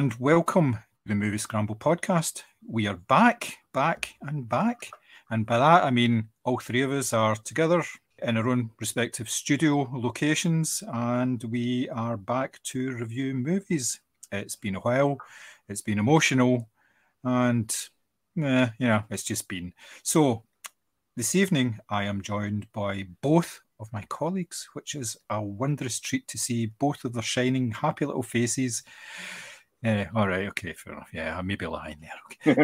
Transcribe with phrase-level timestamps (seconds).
[0.00, 2.44] and welcome to the Movie Scramble podcast.
[2.66, 4.90] We are back, back, and back.
[5.28, 7.84] And by that, I mean all three of us are together
[8.22, 14.00] in our own respective studio locations, and we are back to review movies.
[14.32, 15.18] It's been a while,
[15.68, 16.70] it's been emotional,
[17.22, 17.70] and
[18.42, 19.74] eh, yeah, it's just been.
[20.02, 20.44] So,
[21.14, 26.26] this evening, I am joined by both of my colleagues, which is a wondrous treat
[26.28, 28.82] to see both of their shining, happy little faces.
[29.84, 31.08] Uh, all right, okay, fair enough.
[31.12, 32.52] Yeah, I may be lying there.
[32.52, 32.60] Okay.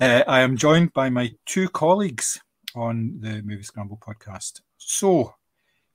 [0.00, 2.40] uh, I am joined by my two colleagues
[2.76, 4.60] on the Movie Scramble podcast.
[4.76, 5.34] So,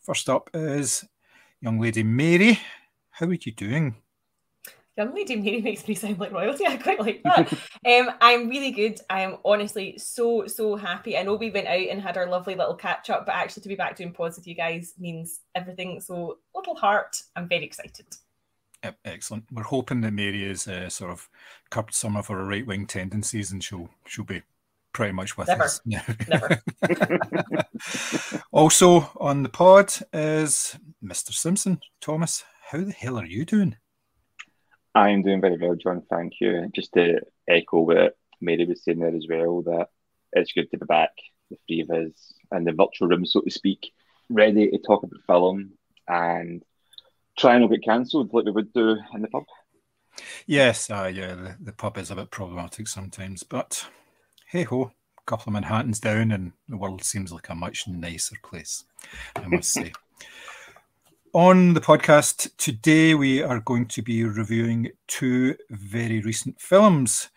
[0.02, 1.06] first up is
[1.62, 2.60] young lady Mary.
[3.12, 3.96] How are you doing?
[4.98, 6.66] Young Lady Mary makes me sound like royalty.
[6.68, 7.52] I quite like that.
[7.52, 9.00] um, I'm really good.
[9.10, 11.18] I am honestly so, so happy.
[11.18, 13.70] I know we went out and had our lovely little catch up, but actually to
[13.70, 16.00] be back doing pods with you guys means everything.
[16.00, 18.06] So, little heart, I'm very excited.
[18.84, 19.46] Yep, excellent.
[19.52, 21.30] We're hoping that Mary is uh, sort of
[21.70, 24.42] curbed some of her right wing tendencies and she'll she'll be
[24.92, 25.64] pretty much with Never.
[25.64, 25.82] us.
[25.86, 26.62] Never.
[28.52, 31.32] also on the pod is Mr.
[31.32, 31.80] Simpson.
[32.02, 33.78] Thomas, how the hell are you doing?
[34.94, 36.04] I am doing very well, John.
[36.10, 36.70] Thank you.
[36.76, 39.88] Just to echo what Mary was saying there as well, that
[40.34, 41.12] it's good to be back,
[41.50, 43.92] the three of us in the virtual room, so to speak,
[44.30, 45.72] ready to talk about film
[46.08, 46.64] and
[47.38, 49.44] try and not get cancelled like we would do in the pub.
[50.46, 53.88] Yes, uh, yeah, the, the pub is a bit problematic sometimes, but
[54.48, 58.36] hey ho, a couple of Manhattans down, and the world seems like a much nicer
[58.44, 58.84] place,
[59.36, 59.92] I must say.
[61.34, 67.30] On the podcast today, we are going to be reviewing two very recent films.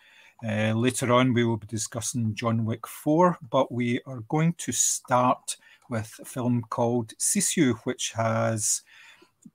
[0.47, 4.71] Uh, later on, we will be discussing John Wick 4, but we are going to
[4.71, 5.57] start
[5.89, 8.83] with a film called Sisu, which has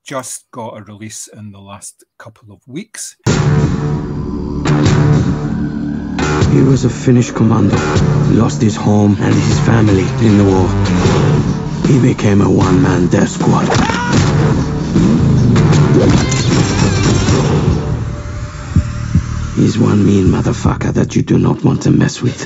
[0.04, 3.16] just got a release in the last couple of weeks.
[6.52, 7.76] He was a Finnish commando.
[8.34, 10.68] Lost his home and his family in the war.
[11.86, 13.68] He became a one-man death squad.
[19.56, 22.40] He's one mean motherfucker that you do not want to mess with.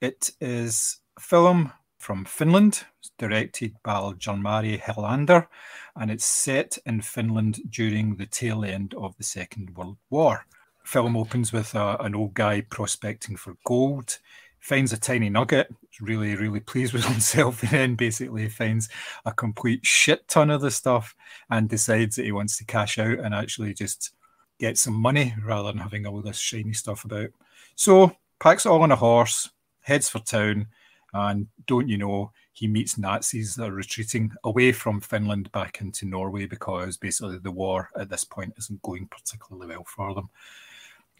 [0.00, 1.72] It is a film
[2.10, 2.86] from Finland,
[3.18, 5.46] directed by Jalmari Helander,
[5.94, 10.44] and it's set in Finland during the tail end of the Second World War.
[10.82, 14.18] Film opens with a, an old guy prospecting for gold,
[14.58, 18.88] finds a tiny nugget, really, really pleased with himself, and then basically finds
[19.24, 21.14] a complete shit ton of the stuff
[21.48, 24.10] and decides that he wants to cash out and actually just
[24.58, 27.30] get some money rather than having all this shiny stuff about.
[27.76, 29.48] So packs it all on a horse,
[29.82, 30.66] heads for town,
[31.12, 36.06] and don't you know, he meets Nazis that are retreating away from Finland back into
[36.06, 40.28] Norway because basically the war at this point isn't going particularly well for them.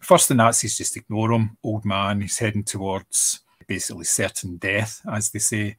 [0.00, 1.56] First, the Nazis just ignore him.
[1.62, 5.77] Old man, he's heading towards basically certain death, as they say.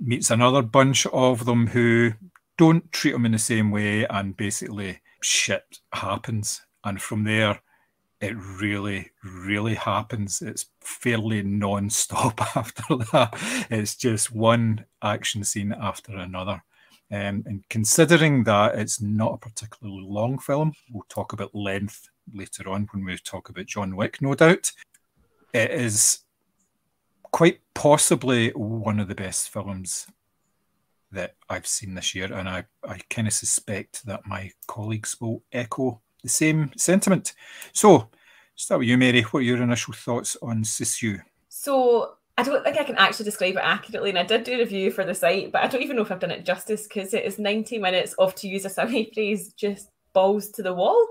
[0.00, 2.12] Meets another bunch of them who
[2.58, 6.62] don't treat him in the same way, and basically shit happens.
[6.84, 7.60] And from there,
[8.22, 10.40] it really, really happens.
[10.40, 13.36] It's fairly non-stop after that.
[13.68, 16.62] It's just one action scene after another.
[17.10, 22.70] Um, and considering that it's not a particularly long film, we'll talk about length later
[22.70, 24.70] on when we talk about John Wick, no doubt.
[25.52, 26.20] It is
[27.32, 30.06] quite possibly one of the best films
[31.10, 35.42] that I've seen this year, and I, I kind of suspect that my colleagues will
[35.52, 37.34] echo the same sentiment.
[37.72, 38.08] So,
[38.54, 39.22] start with you, Mary.
[39.22, 41.20] What are your initial thoughts on Sisu?
[41.48, 44.58] So I don't think I can actually describe it accurately, and I did do a
[44.58, 47.14] review for the site, but I don't even know if I've done it justice because
[47.14, 51.06] it is 90 minutes of, to use a Sammy phrase, just balls to the wall.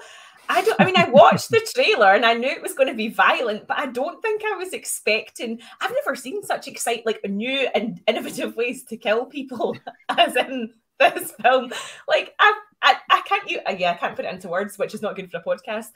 [0.49, 0.81] I don't.
[0.81, 3.67] I mean, I watched the trailer and I knew it was going to be violent,
[3.67, 5.61] but I don't think I was expecting.
[5.79, 9.77] I've never seen such excite like new and innovative ways to kill people
[10.09, 11.71] as in this film.
[12.07, 13.49] Like I, I, I can't.
[13.49, 15.89] You, yeah, I can't put it into words, which is not good for a podcast.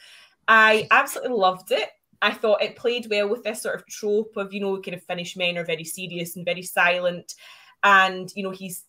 [0.48, 1.90] I absolutely loved it.
[2.22, 5.04] I thought it played well with this sort of trope of, you know, kind of
[5.04, 7.34] Finnish men are very serious and very silent.
[7.84, 8.84] And, you know, he's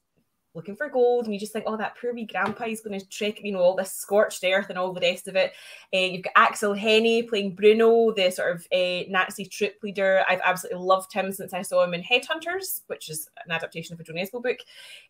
[0.54, 1.25] looking for gold.
[1.25, 3.60] And you just think, oh, that poor wee grandpa is going to trek, you know,
[3.60, 5.52] all this scorched earth and all the rest of it.
[5.92, 10.25] Uh, you've got Aksel Hennie playing Bruno, the sort of uh, Nazi troop leader.
[10.28, 14.00] I've absolutely loved him since I saw him in Headhunters, which is an adaptation of
[14.00, 14.58] a Jo Nesbø book.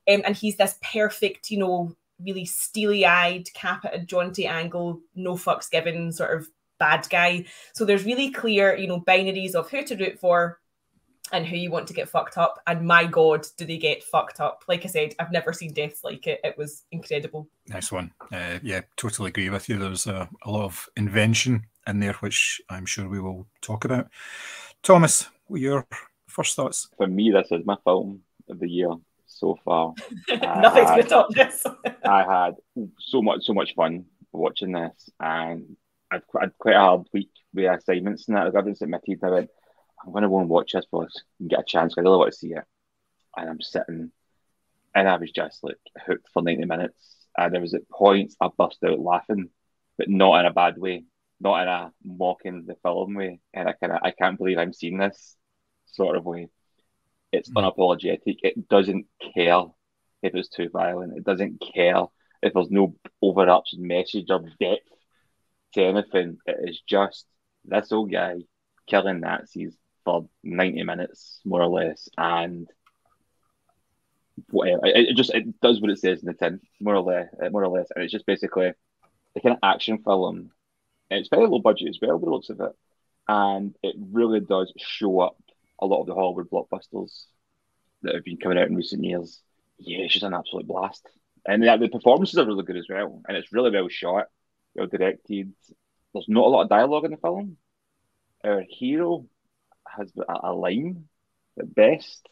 [0.08, 5.00] Um, and he's this perfect, you know, really steely eyed, cap at a jaunty angle,
[5.14, 6.48] no fucks given sort of
[6.78, 7.44] bad guy.
[7.74, 10.58] So there's really clear, you know, binaries of who to root for.
[11.32, 12.60] and who you want to get fucked up.
[12.66, 14.62] And my God, do they get fucked up?
[14.68, 16.40] Like I said, I've never seen deaths like it.
[16.44, 17.48] It was incredible.
[17.68, 18.12] Nice one.
[18.32, 19.76] Uh, yeah, totally agree with you.
[19.78, 24.08] There's a, a lot of invention in there, which I'm sure we will talk about.
[24.82, 25.86] Thomas, what your
[26.28, 26.88] first thoughts?
[26.96, 28.90] For me, this is my film of the year
[29.38, 29.94] so far.
[30.28, 31.64] Nothing's to top this.
[32.04, 32.54] I had
[32.98, 35.76] so much, so much fun watching this, and
[36.10, 38.54] I'd, I'd quite a hard week with assignments and that.
[38.54, 39.22] I didn't my teeth.
[39.22, 39.50] I went,
[40.04, 41.94] I'm going to go and watch this boss and get a chance.
[41.96, 42.64] I really want to see it.
[43.36, 44.12] And I'm sitting,
[44.94, 47.16] and I was just like hooked for 90 minutes.
[47.36, 49.50] And there was at points I burst out laughing,
[49.98, 51.04] but not in a bad way,
[51.40, 53.40] not in a mocking the film way.
[53.52, 55.36] And I kind of, I can't believe I'm seeing this
[55.86, 56.48] sort of way.
[57.32, 58.38] It's unapologetic.
[58.42, 59.64] It doesn't care
[60.22, 61.16] if it's too violent.
[61.16, 62.04] It doesn't care
[62.42, 64.88] if there's no overarching message or depth
[65.74, 66.38] to anything.
[66.46, 67.26] It is just
[67.64, 68.36] this old guy
[68.86, 72.68] killing Nazis for 90 minutes, more or less, and
[74.50, 74.86] whatever.
[74.86, 77.64] It, it just it does what it says in the tin, more or less, more
[77.64, 78.72] or less, and it's just basically
[79.34, 80.50] the kind of action film.
[81.10, 82.72] It's very low budget as well, by the looks of it,
[83.28, 85.36] and it really does show up
[85.78, 87.24] a lot of the Hollywood blockbusters
[88.02, 89.40] that have been coming out in recent years.
[89.78, 91.06] Yeah, it's just an absolute blast,
[91.46, 94.26] and the, the performances are really good as well, and it's really well shot,
[94.74, 95.52] well directed.
[96.12, 97.58] There's not a lot of dialogue in the film.
[98.42, 99.26] Our hero
[99.86, 101.08] has a, a line
[101.58, 102.26] at best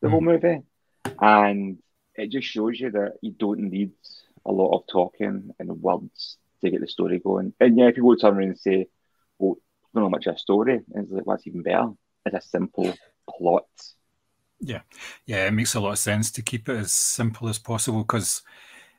[0.00, 0.10] the mm.
[0.10, 0.26] whole hmm.
[0.26, 0.62] movie,
[1.20, 1.78] and
[2.14, 3.92] it just shows you that you don't need
[4.44, 7.52] a lot of talking and words to get the story going.
[7.60, 8.86] And yeah, if you go turn around and say,
[9.38, 9.56] "Well,
[9.94, 11.92] don't know much of a story," and it's like, "What's even better?"
[12.26, 12.94] It's a simple
[13.28, 13.66] plot.
[14.60, 14.82] Yeah,
[15.26, 18.42] yeah, it makes a lot of sense to keep it as simple as possible because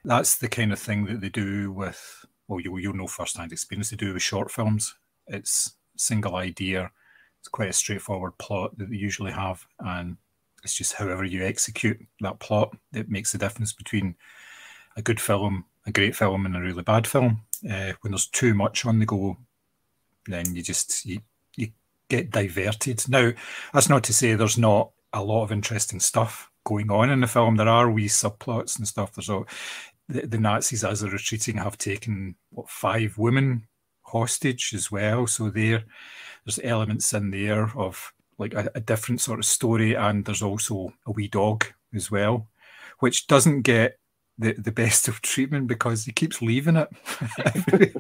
[0.03, 2.25] that's the kind of thing that they do with.
[2.47, 3.89] Well, you you'll know firsthand experience.
[3.89, 4.95] They do with short films.
[5.27, 6.91] It's single idea
[7.47, 10.17] it's quite a straightforward plot that they usually have, and
[10.63, 14.15] it's just however you execute that plot that makes the difference between
[14.97, 17.41] a good film, a great film, and a really bad film.
[17.63, 19.37] Uh, when there's too much on the go,
[20.25, 21.21] then you just you
[22.09, 23.03] get diverted.
[23.09, 23.31] Now,
[23.73, 27.27] that's not to say there's not a lot of interesting stuff going on in the
[27.27, 27.55] film.
[27.55, 29.13] There are wee subplots and stuff.
[29.13, 29.47] There's all
[30.09, 33.67] the, the Nazis, as they're retreating, have taken what five women
[34.01, 35.27] hostage as well.
[35.27, 35.83] So there,
[36.45, 40.93] there's elements in there of like a, a, different sort of story, and there's also
[41.05, 42.47] a wee dog as well,
[42.99, 43.97] which doesn't get
[44.37, 46.89] the, the best of treatment because he keeps leaving it.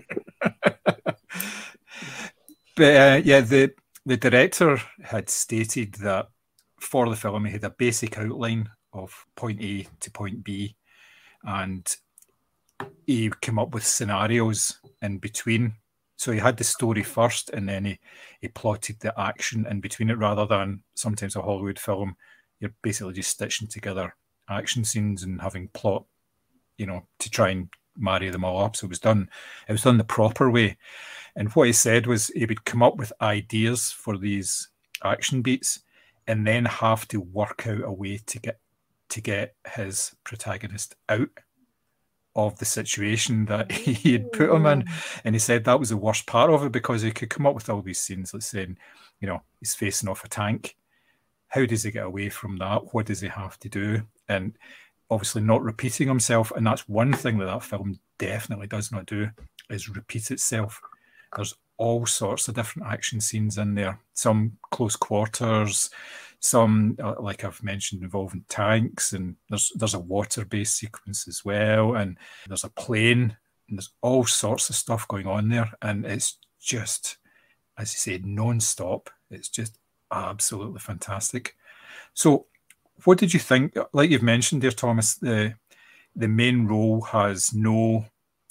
[2.75, 3.73] but uh, yeah, the
[4.07, 6.29] the director had stated that
[6.79, 10.75] for the film he had a basic outline of point A to point B,
[11.43, 11.95] and
[13.05, 15.75] he came up with scenarios in between
[16.17, 17.99] so he had the story first, and then he,
[18.41, 22.15] he plotted the action in between it, rather than sometimes a Hollywood film,
[22.59, 24.15] you're basically just stitching together
[24.49, 26.05] action scenes and having plot,
[26.77, 28.75] you know, to try and marry them all up.
[28.75, 29.29] So it was done,
[29.67, 30.77] it was done the proper way.
[31.37, 34.69] And what he said was he would come up with ideas for these
[35.03, 35.81] action beats,
[36.27, 38.59] and then have to work out a way to get
[39.09, 41.29] to get his protagonist out
[42.35, 44.83] of the situation that he had put him in.
[45.23, 47.55] And he said that was the worst part of it because he could come up
[47.55, 48.77] with all these scenes, like saying,
[49.21, 50.75] you know, he's facing off a tank.
[51.49, 52.93] How does he get away from that?
[52.93, 54.01] What does he have to do?
[54.27, 54.57] And
[55.09, 56.51] obviously not repeating himself.
[56.55, 59.29] And that's one thing that that film definitely does not do
[59.69, 60.81] is repeat itself.
[61.35, 63.99] There's all sorts of different action scenes in there.
[64.13, 65.89] Some close quarters,
[66.39, 71.95] some uh, like I've mentioned involving tanks, and there's there's a water-based sequence as well,
[71.95, 72.17] and
[72.47, 73.37] there's a plane,
[73.69, 77.17] and there's all sorts of stuff going on there, and it's just,
[77.77, 79.09] as you said, non-stop.
[79.29, 79.77] It's just
[80.11, 81.55] absolutely fantastic.
[82.13, 82.47] So,
[83.03, 83.77] what did you think?
[83.93, 85.55] Like you've mentioned there, Thomas, the
[86.15, 88.05] the main role has no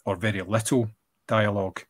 [0.05, 0.89] or very little
[1.27, 1.83] dialogue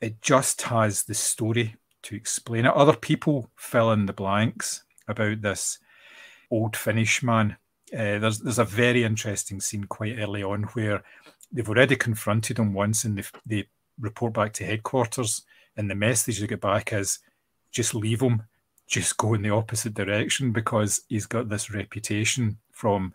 [0.00, 2.74] it just has the story to explain it.
[2.74, 5.78] Other people fill in the blanks about this
[6.50, 7.56] old Finnish man.
[7.92, 11.02] Uh, there's there's a very interesting scene quite early on where
[11.50, 15.42] they've already confronted him once, and they, they report back to headquarters,
[15.76, 17.18] and the message they get back is
[17.70, 18.42] just leave him,
[18.86, 23.12] just go in the opposite direction because he's got this reputation from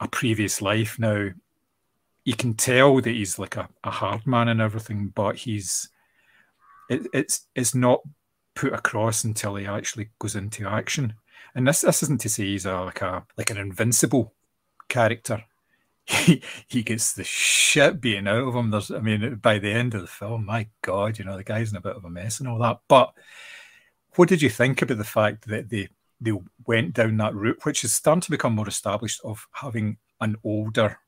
[0.00, 0.98] a previous life.
[0.98, 1.28] Now
[2.24, 5.88] you can tell that he's like a, a hard man and everything, but he's
[6.88, 8.00] it, it's it's not
[8.54, 11.14] put across until he actually goes into action.
[11.54, 14.34] And this this isn't to say he's a like a like an invincible
[14.88, 15.44] character.
[16.10, 18.70] He he gets the shit being out of him.
[18.70, 21.70] There's I mean by the end of the film, my God, you know the guy's
[21.70, 22.78] in a bit of a mess and all that.
[22.88, 23.12] But
[24.16, 26.32] what did you think about the fact that they they
[26.66, 30.98] went down that route, which is starting to become more established, of having an older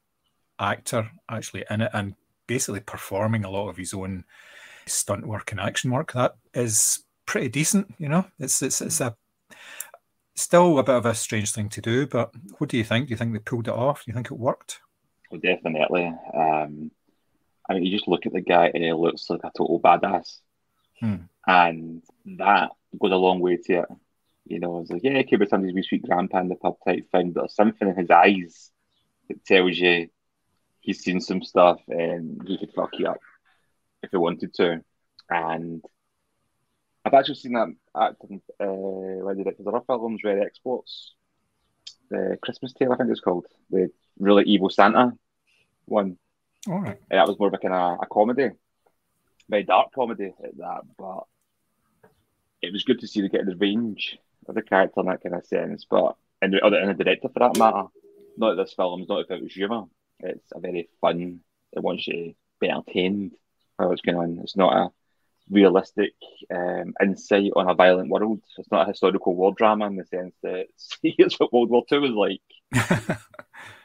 [0.59, 2.15] actor actually in it and
[2.47, 4.25] basically performing a lot of his own
[4.87, 6.13] stunt work and action work.
[6.13, 8.25] That is pretty decent, you know.
[8.39, 9.17] It's it's it's a
[10.35, 13.07] still a bit of a strange thing to do, but what do you think?
[13.07, 14.05] Do you think they pulled it off?
[14.05, 14.81] Do you think it worked?
[15.31, 16.07] Well, definitely.
[16.35, 16.91] Um,
[17.69, 20.39] I mean, you just look at the guy and he looks like a total badass,
[20.99, 21.17] hmm.
[21.47, 22.03] and
[22.39, 22.71] that
[23.01, 23.89] goes a long way to it.
[24.47, 26.77] You know, it's like, yeah, it could be somebody's wee sweet grandpa in the pub
[26.85, 28.73] type thing, but there's something in his eyes
[29.29, 30.09] that tells you
[30.81, 33.21] he's seen some stuff and he could fuck you up
[34.03, 34.83] if he wanted to.
[35.29, 35.85] And
[37.05, 38.43] I've actually seen that acting.
[38.59, 39.59] Uh, when did it?
[39.59, 41.15] Because other films, Rare Exports,
[42.11, 45.13] the Christmas Tale, I think it's called, the really evil Santa
[45.87, 46.19] one.
[46.69, 46.99] All right.
[47.11, 48.51] And that was more of a kind of a comedy,
[49.49, 51.25] very dark comedy at that, but
[52.63, 55.35] it was good to see the get the range of the character in that kind
[55.35, 55.87] of sense.
[55.89, 57.85] But and the other and the director for that matter,
[58.37, 59.85] not that this film's not about humour.
[60.21, 61.41] It's a very fun.
[61.73, 63.33] It wants you to be entertained
[63.89, 64.41] what's going on.
[64.43, 64.91] It's not a
[65.51, 66.13] realistic
[66.55, 68.41] um, insight on a violent world.
[68.59, 70.67] It's not a historical war drama in the sense that
[71.03, 72.41] it's what World War Two was like.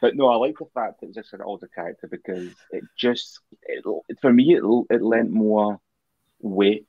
[0.00, 3.40] but no, I like the fact that it's just an older character because it just
[3.62, 3.84] it,
[4.20, 5.80] for me it it lent more
[6.40, 6.86] weight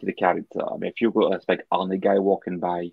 [0.00, 0.60] to the character.
[0.62, 2.90] I mean, if you've got this big army guy walking by,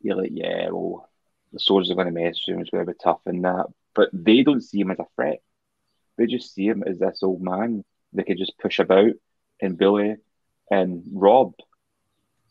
[0.00, 1.08] you're like, yeah, well,
[1.52, 2.60] the soldiers are going to mess with him.
[2.60, 3.66] It's going to be tough and that.
[3.94, 5.40] But they don't see him as a threat.
[6.20, 9.12] They just see him as this old man they could just push about
[9.58, 10.16] and bully
[10.70, 11.54] and rob.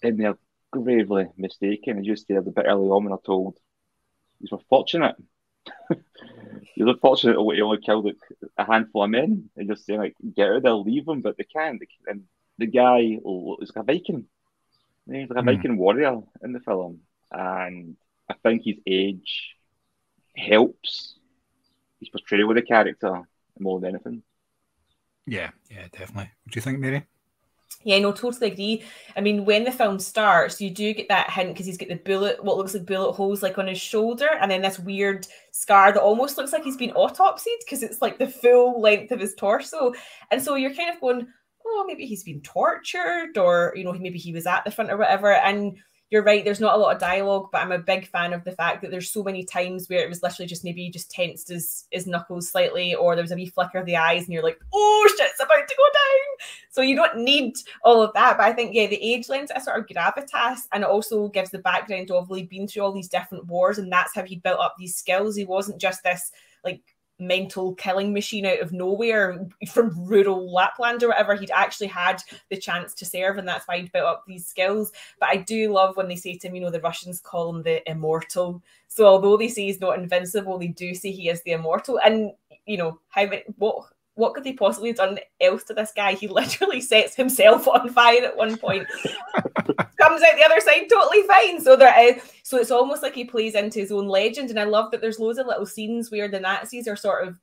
[0.01, 0.39] And they're
[0.71, 1.99] gravely mistaken.
[1.99, 3.59] As you said a bit early on when I told,
[4.49, 5.17] were fortunate.
[6.75, 8.11] you were fortunate that he only killed
[8.57, 11.43] a handful of men and just saying like get out there, leave them, but they
[11.43, 11.79] can't.
[12.07, 12.23] And
[12.57, 14.25] the guy is like a Viking.
[15.05, 15.55] He's like a mm.
[15.55, 17.97] Viking warrior in the film, and
[18.27, 19.55] I think his age
[20.35, 21.19] helps
[21.99, 23.27] his portrayal of the character
[23.59, 24.23] more than anything.
[25.25, 26.31] Yeah, yeah, definitely.
[26.43, 27.05] What do you think, Mary?
[27.83, 28.83] Yeah, no, totally agree.
[29.15, 31.95] I mean, when the film starts, you do get that hint because he's got the
[31.95, 35.91] bullet, what looks like bullet holes like on his shoulder, and then this weird scar
[35.93, 39.35] that almost looks like he's been autopsied because it's like the full length of his
[39.35, 39.93] torso.
[40.31, 41.27] And so you're kind of going,
[41.65, 44.97] oh, maybe he's been tortured, or you know, maybe he was at the front or
[44.97, 45.31] whatever.
[45.31, 45.77] And
[46.11, 48.51] you're right, there's not a lot of dialogue, but I'm a big fan of the
[48.51, 51.85] fact that there's so many times where it was literally just maybe just tensed his,
[51.91, 54.59] his knuckles slightly, or there was a wee flicker of the eyes, and you're like,
[54.73, 56.47] oh shit, it's about to go down.
[56.71, 58.37] So you don't need all of that.
[58.37, 61.51] But I think, yeah, the age lends a sort of gravitas and it also gives
[61.51, 64.59] the background of Lee been through all these different wars, and that's how he built
[64.59, 65.35] up these skills.
[65.35, 66.31] He wasn't just this
[66.63, 66.81] like
[67.19, 71.35] mental killing machine out of nowhere from rural Lapland or whatever.
[71.35, 74.91] He'd actually had the chance to serve, and that's why he'd built up these skills.
[75.19, 77.63] But I do love when they say to him, you know, the Russians call him
[77.63, 78.61] the immortal.
[78.88, 81.99] So although they say he's not invincible, they do say he is the immortal.
[82.03, 82.31] And
[82.65, 83.88] you know, how what
[84.19, 86.13] what could they possibly have done else to this guy?
[86.13, 88.85] He literally sets himself on fire at one point,
[89.97, 91.61] comes out the other side totally fine.
[91.61, 94.49] So there is, so it's almost like he plays into his own legend.
[94.49, 97.39] And I love that there's loads of little scenes where the Nazis are sort of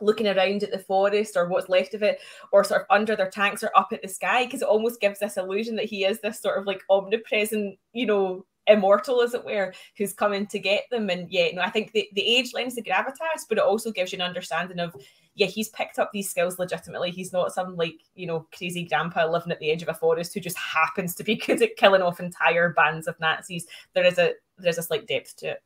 [0.00, 2.18] looking around at the forest or what's left of it,
[2.52, 5.20] or sort of under their tanks or up at the sky, because it almost gives
[5.20, 9.44] this illusion that he is this sort of like omnipresent, you know, immortal, as it
[9.44, 11.10] were, who's coming to get them.
[11.10, 14.12] And yeah, no, I think the, the age lends the gravitas, but it also gives
[14.12, 14.94] you an understanding of,
[15.40, 17.12] yeah, he's picked up these skills legitimately.
[17.12, 20.34] He's not some like, you know, crazy grandpa living at the edge of a forest
[20.34, 23.66] who just happens to be good at killing off entire bands of Nazis.
[23.94, 25.62] There is a there's a slight depth to it.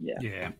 [0.00, 0.14] Yeah.
[0.20, 0.50] yeah.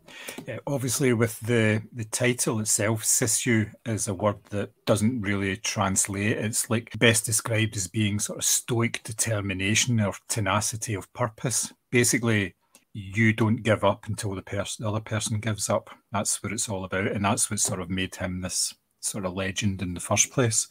[0.49, 0.59] yeah.
[0.67, 6.37] Obviously, with the the title itself, Sisu is a word that doesn't really translate.
[6.37, 11.73] It's like best described as being sort of stoic determination or tenacity of purpose.
[11.93, 12.57] Basically,
[12.93, 15.91] you don't give up until the person the other person gives up.
[16.13, 19.35] That's what it's all about, and that's what sort of made him this sort of
[19.35, 20.69] legend in the first place.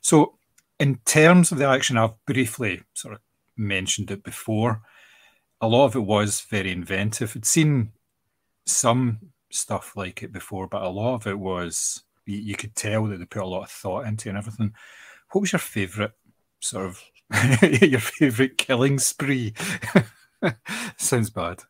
[0.00, 0.38] So,
[0.78, 3.20] in terms of the action, I've briefly sort of
[3.56, 4.82] mentioned it before.
[5.60, 7.34] A lot of it was very inventive.
[7.36, 7.92] I'd seen
[8.66, 9.18] some
[9.50, 13.18] stuff like it before, but a lot of it was you, you could tell that
[13.18, 14.72] they put a lot of thought into and everything.
[15.32, 16.12] What was your favourite
[16.60, 17.02] sort of
[17.82, 19.52] your favourite killing spree?
[20.96, 21.62] Sounds bad.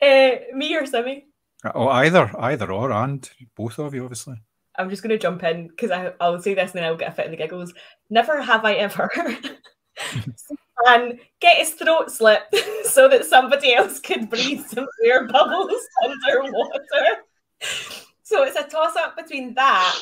[0.00, 1.26] Uh, me or Simi?
[1.74, 4.36] Oh, either, either or, and both of you, obviously.
[4.76, 7.12] I'm just going to jump in because I'll say this and then I'll get a
[7.12, 7.74] fit in the giggles.
[8.10, 9.10] Never have I ever
[10.86, 12.42] and get his throat slit
[12.84, 17.24] so that somebody else could breathe some air bubbles underwater.
[18.22, 19.96] So it's a toss up between that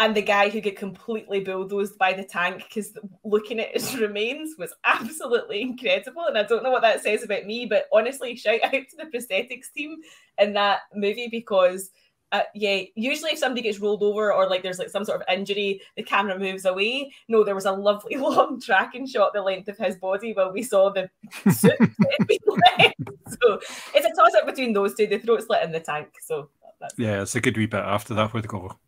[0.00, 4.56] and the guy who get completely bulldozed by the tank because looking at his remains
[4.58, 6.24] was absolutely incredible.
[6.26, 9.04] And I don't know what that says about me, but honestly, shout out to the
[9.04, 9.98] prosthetics team
[10.38, 11.90] in that movie because.
[12.32, 15.26] Uh, yeah, usually if somebody gets rolled over or like there's like some sort of
[15.28, 17.12] injury, the camera moves away.
[17.26, 20.62] No, there was a lovely long tracking shot the length of his body while we
[20.62, 21.10] saw the
[21.50, 21.76] suit.
[21.76, 23.60] so
[23.92, 25.08] it's a toss up between those two.
[25.08, 26.10] The throat slit in the tank.
[26.20, 26.50] So
[26.96, 28.78] yeah, it's a good wee bit after that where they go,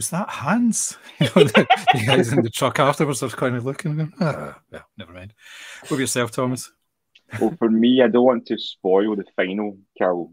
[0.00, 0.96] was that Hans?
[1.20, 4.12] You know, the, the, guys in the truck afterwards, I was kind of looking, going,
[4.18, 5.34] ah, yeah, never mind.
[5.82, 6.72] What about yourself, Thomas?
[7.38, 10.32] Well, for me, I don't want to spoil the final kill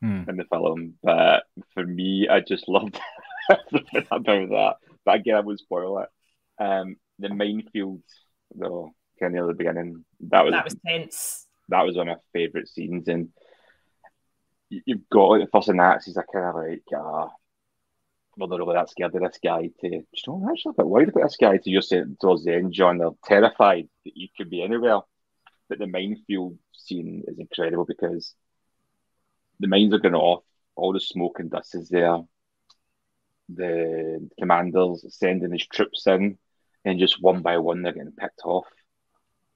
[0.00, 0.22] hmm.
[0.26, 1.42] in the film, but
[1.74, 2.98] for me, I just loved
[3.50, 4.76] everything about that.
[5.04, 6.08] But again, I would spoil it.
[6.58, 8.00] Um, the minefield,
[8.54, 11.46] though, kind of near the beginning, that was that was tense.
[11.68, 13.28] That was one of my favourite scenes, and
[14.70, 17.28] you've got like the first Nazis are kind of like, ah,
[18.36, 21.08] well, they're really that scared of this guy to, you know, actually a bit worried
[21.10, 24.48] about this guy to just say towards the end, John, they're terrified that you could
[24.48, 25.00] be anywhere.
[25.68, 28.34] But the minefield scene is incredible because
[29.60, 30.44] the mines are going off,
[30.76, 32.18] all the smoke and dust is there.
[33.48, 36.38] The commanders sending his troops in,
[36.84, 38.66] and just one by one they're getting picked off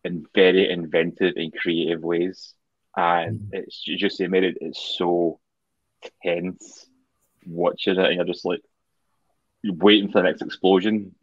[0.04, 2.54] in very inventive and creative ways.
[2.97, 3.49] And mm.
[3.52, 5.40] it's just made it it's so
[6.23, 6.87] tense
[7.46, 8.60] watching it and you're just like
[9.62, 11.14] you're waiting for the next explosion.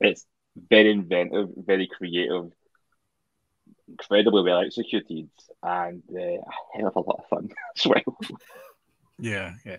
[0.00, 0.24] It's
[0.56, 2.50] very inventive, very creative,
[3.88, 5.28] incredibly well executed,
[5.62, 6.40] and uh, a
[6.74, 8.16] hell of a lot of fun as well.
[9.18, 9.78] Yeah, yeah.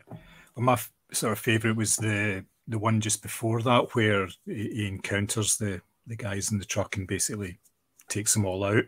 [0.56, 4.88] Well, my f- sort of favourite was the the one just before that, where he
[4.88, 7.60] encounters the the guys in the truck and basically
[8.08, 8.86] takes them all out.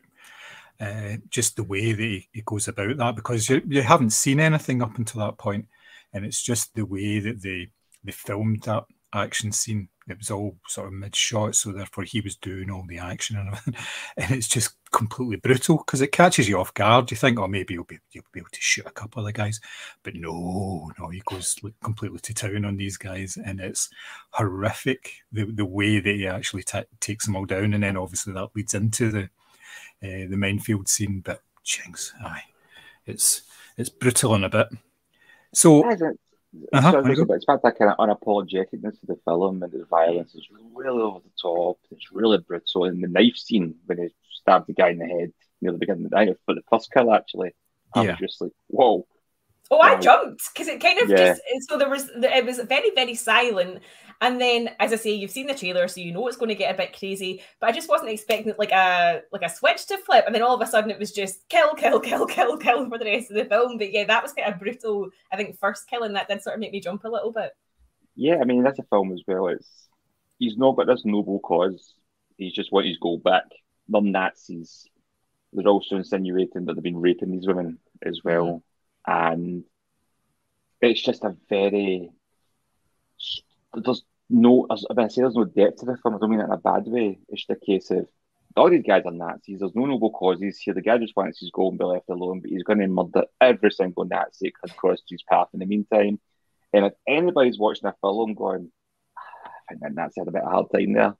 [0.80, 4.40] Uh, just the way that he, he, goes about that, because you, you haven't seen
[4.40, 5.68] anything up until that point
[6.14, 7.70] and it's just the way that they
[8.04, 9.90] they filmed that action scene.
[10.08, 13.38] It was all sort of mid shot, so therefore he was doing all the action
[13.38, 13.76] and everything,
[14.18, 17.12] and it's just completely brutal because it catches you off guard.
[17.12, 19.34] You think, oh, maybe you'll be you'll be able to shoot a couple of the
[19.34, 19.62] guys,
[20.02, 23.90] but no, no, he goes completely to town on these guys, and it's
[24.32, 28.34] horrific the the way that he actually t- takes them all down, and then obviously
[28.34, 29.24] that leads into the
[30.04, 31.22] uh, the minefield scene.
[31.24, 32.44] But chings, aye,
[33.06, 33.44] it's
[33.78, 34.70] it's brutal in a bit.
[35.54, 39.86] So, uh-huh, so it's, it's about that kind of unapologeticness of the film, and the
[39.90, 41.80] violence is really over the top.
[41.92, 45.32] It's really brutal, and the knife scene when he stabbed the guy in the head
[45.62, 47.52] near the beginning of the night for the first kill, actually,
[47.94, 48.12] I yeah.
[48.12, 49.06] was just like, whoa.
[49.72, 51.18] Oh, I jumped because it kind of yeah.
[51.18, 53.84] just so there was it was very very silent,
[54.22, 56.56] and then, as I say, you've seen the trailer, so you know it's going to
[56.56, 57.42] get a bit crazy.
[57.60, 60.56] But I just wasn't expecting like a like a switch to flip, and then all
[60.56, 63.38] of a sudden it was just kill, kill, kill, kill, kill for the rest of
[63.38, 63.78] the film.
[63.78, 65.10] But yeah, that was kind of brutal.
[65.32, 67.52] I think first killing that did sort of make me jump a little bit.
[68.16, 69.48] Yeah, I mean that's a film as well.
[69.48, 69.88] It's
[70.38, 71.94] he's not got this noble cause.
[72.38, 73.46] He's just wanting his gold back.
[73.88, 74.86] The Nazis.
[75.54, 78.64] They're also insinuating that they've been raping these women as well,
[79.08, 79.34] mm-hmm.
[79.34, 79.64] and
[80.82, 82.12] it's just a very
[83.74, 86.16] there's no, as I say, there's no depth to the film.
[86.16, 87.20] I don't mean that in a bad way.
[87.30, 88.08] It's just a case of
[88.56, 89.60] all these guys are Nazis.
[89.60, 90.74] There's no noble causes here.
[90.74, 93.24] The guy just wants his goal and be left alone, but he's going to murder
[93.40, 96.20] every single Nazi that comes across his path in the meantime.
[96.74, 98.72] And if anybody's watching a film going,
[99.18, 101.16] ah, I think that Nazi had a bit of hard time there,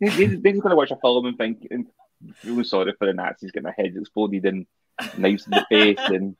[0.00, 1.86] they're going to watch a film and think, and
[2.36, 4.66] feeling sorry for the Nazis getting their heads exploded and
[5.18, 6.36] knives in the face and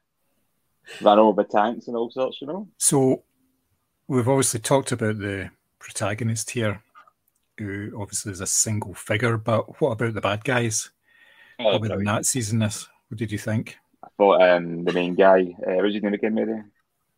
[1.00, 2.68] run over tanks and all sorts, you know?
[2.78, 3.22] So
[4.08, 6.82] we've obviously talked about the protagonist here,
[7.58, 10.90] who obviously is a single figure, but what about the bad guys?
[11.58, 12.88] Oh, what about the Nazis in this?
[13.08, 13.76] What did you think?
[14.04, 16.62] I thought um, the main guy, uh, what was his name again, Mary?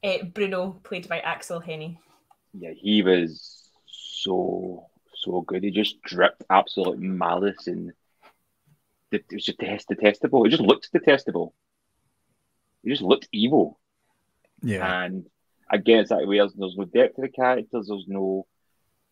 [0.05, 1.99] Uh, Bruno, played by Aksel Hennie.
[2.55, 5.65] Yeah, he was so so good.
[5.65, 7.93] He just dripped absolute malice and
[9.11, 10.45] it was just detestable.
[10.45, 11.55] It just looked detestable.
[12.83, 13.81] He just looked evil.
[14.63, 15.03] Yeah.
[15.03, 15.27] And
[15.71, 16.39] again, it's that way.
[16.39, 17.87] There's, there's no depth to the characters.
[17.89, 18.47] There's no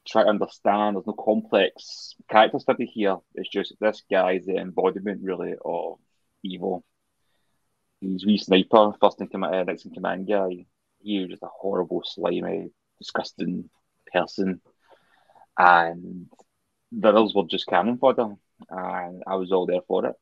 [0.06, 0.96] try to understand.
[0.96, 3.16] There's no complex character study here.
[3.34, 5.98] It's just this guy's the embodiment, really, of
[6.42, 6.84] evil.
[8.00, 10.66] He's wee sniper, first in command, uh, next in command guy.
[11.00, 13.70] He was just a horrible, slimy, disgusting
[14.12, 14.60] person,
[15.58, 16.26] and
[16.92, 18.34] the others were just cannon fodder,
[18.70, 20.14] and I was all there for it.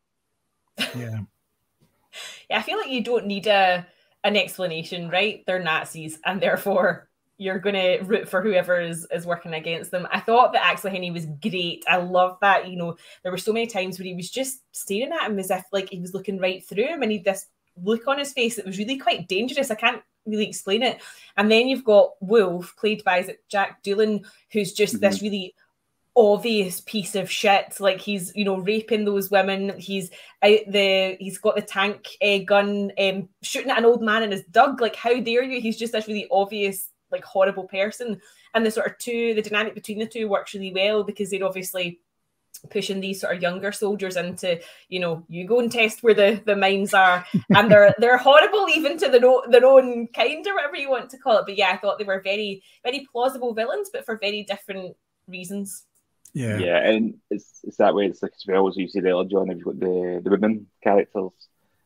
[0.96, 1.20] Yeah.
[2.48, 3.86] yeah, I feel like you don't need a
[4.24, 5.44] an explanation, right?
[5.46, 10.06] They're Nazis, and therefore you're going to root for whoever is, is working against them.
[10.10, 11.84] I thought that Aksel Hennie was great.
[11.88, 12.68] I love that.
[12.68, 15.50] You know, there were so many times where he was just staring at him as
[15.50, 17.46] if like he was looking right through him, and he this
[17.82, 19.70] look on his face that was really quite dangerous.
[19.70, 21.02] I can't really explain it.
[21.36, 25.04] And then you've got Wolf, played by Jack Doolan, who's just mm-hmm.
[25.04, 25.54] this really
[26.16, 27.78] obvious piece of shit.
[27.80, 29.78] Like he's, you know, raping those women.
[29.78, 30.10] He's
[30.42, 34.30] out the, he's got the tank uh, gun, um, shooting at an old man in
[34.30, 34.80] his dug.
[34.80, 35.60] Like, how dare you?
[35.60, 38.20] He's just this really obvious, like horrible person.
[38.54, 41.44] And the sort of two, the dynamic between the two works really well because they're
[41.44, 42.00] obviously
[42.70, 46.40] pushing these sort of younger soldiers into you know you go and test where the
[46.46, 50.54] the mines are and they're they're horrible even to their own, their own kind or
[50.54, 53.52] whatever you want to call it but yeah i thought they were very very plausible
[53.52, 54.96] villains but for very different
[55.28, 55.84] reasons
[56.34, 58.06] yeah, yeah, and it's it's that way.
[58.06, 59.48] It's like as well as you said earlier, John.
[59.48, 61.30] You've got the the women characters,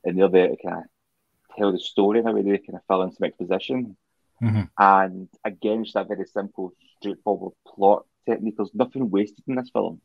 [0.05, 2.83] and they're there to kind of tell the story in a way they kind of
[2.89, 3.97] fill in some exposition.
[4.43, 4.63] Mm-hmm.
[4.79, 8.55] And again, just that very simple, straightforward plot technique.
[8.57, 10.01] There's nothing wasted in this film.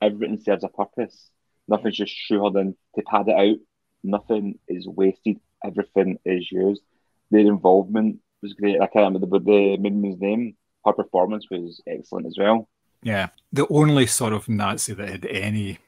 [0.00, 1.30] Everything serves a purpose.
[1.68, 3.56] Nothing's just shoehorned in to pad it out.
[4.04, 5.38] Nothing is wasted.
[5.64, 6.82] Everything is used.
[7.30, 8.80] Their involvement was great.
[8.80, 10.56] I can't remember the, the woman's name.
[10.84, 12.68] Her performance was excellent as well.
[13.06, 15.78] Yeah, the only sort of Nazi that had any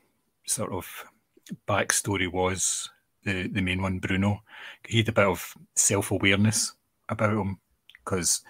[0.46, 0.86] sort of
[1.66, 2.90] backstory was
[3.24, 4.44] the the main one, Bruno.
[4.86, 6.74] He had a bit of self awareness
[7.08, 7.58] about him
[8.04, 8.42] because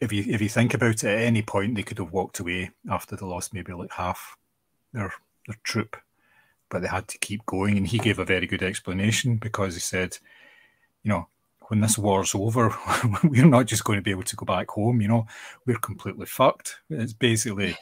[0.00, 2.70] if you if you think about it, at any point they could have walked away
[2.88, 4.36] after they lost maybe like half
[4.92, 5.12] their
[5.48, 5.96] their troop,
[6.68, 7.76] but they had to keep going.
[7.76, 10.16] And he gave a very good explanation because he said,
[11.02, 11.26] you know,
[11.68, 12.74] when this war's over,
[13.24, 15.00] we're not just going to be able to go back home.
[15.00, 15.26] You know,
[15.66, 16.76] we're completely fucked.
[16.90, 17.76] It's basically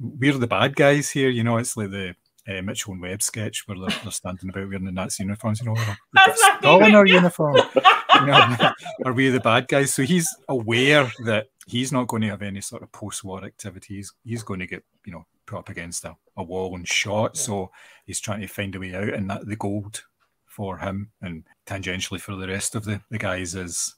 [0.00, 1.28] we're the bad guys here.
[1.28, 2.14] You know, it's like the
[2.48, 5.60] uh, Mitchell and Webb sketch where they're, they're, standing about wearing the Nazi uniforms.
[5.60, 7.56] You know, we've in our uniform.
[7.56, 8.56] you know,
[9.04, 9.92] are we the bad guys?
[9.92, 14.12] So he's aware that he's not going to have any sort of post-war activities.
[14.24, 17.36] He's going to get, you know, put up against a, a wall and shot.
[17.36, 17.70] So
[18.06, 20.04] he's trying to find a way out, and that the gold
[20.52, 23.94] for him and tangentially for the rest of the, the guys is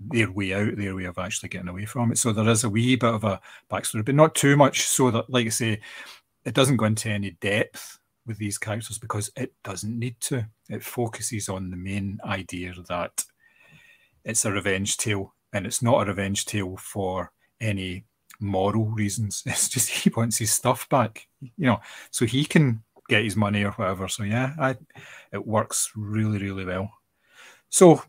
[0.00, 2.18] their way out, their way of actually getting away from it.
[2.18, 5.28] So there is a wee bit of a backstory, but not too much so that,
[5.28, 5.80] like I say,
[6.44, 10.46] it doesn't go into any depth with these characters because it doesn't need to.
[10.70, 13.24] It focuses on the main idea that
[14.24, 18.04] it's a revenge tale, and it's not a revenge tale for any
[18.40, 19.42] moral reasons.
[19.46, 23.64] It's just he wants his stuff back, you know, so he can get his money
[23.64, 24.08] or whatever.
[24.08, 24.76] So yeah, I,
[25.32, 26.90] it works really, really well.
[27.68, 28.02] So,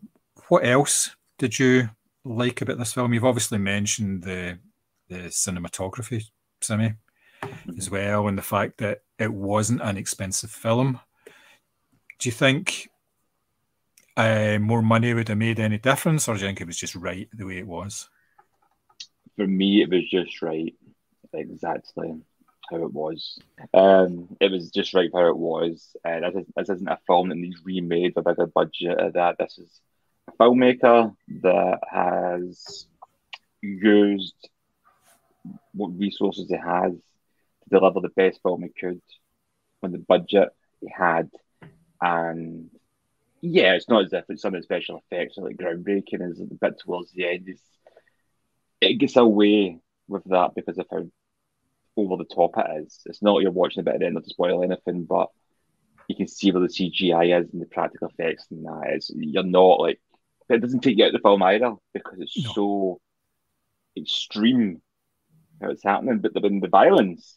[0.48, 1.90] what else did you
[2.24, 3.12] like about this film?
[3.12, 4.58] You've obviously mentioned the
[5.08, 6.24] the cinematography,
[6.60, 6.94] Simi,
[7.76, 11.00] as well, and the fact that it wasn't an expensive film.
[12.18, 12.88] Do you think
[14.16, 16.94] uh, more money would have made any difference, or do you think it was just
[16.94, 18.08] right the way it was?
[19.36, 20.74] For me, it was just right,
[21.32, 22.20] exactly
[22.70, 23.38] how it was.
[23.74, 25.94] Um, it was just right how it was.
[26.04, 29.36] Uh, this, this isn't a film that needs remade with a bigger budget of that.
[29.38, 29.80] This is
[30.28, 32.86] a filmmaker that has
[33.62, 34.48] used
[35.72, 39.00] what resources he has to deliver the best film he could
[39.82, 40.50] on the budget
[40.80, 41.30] he had.
[42.00, 42.70] And
[43.40, 46.38] yeah, it's not as if it's some of the special effects are like groundbreaking as
[46.38, 47.48] the bit towards the end.
[48.80, 51.06] It gets away with that because of how
[51.96, 53.00] over the top it is.
[53.06, 55.28] It's not you're watching a bit of it, not to spoil anything, but
[56.08, 59.10] you can see where the CGI is and the practical effects and that is.
[59.14, 60.00] You're not like
[60.48, 62.52] it doesn't take you out of the film either because it's no.
[62.54, 63.00] so
[63.96, 64.80] extreme
[65.60, 66.18] how it's happening.
[66.18, 67.36] But the, the violence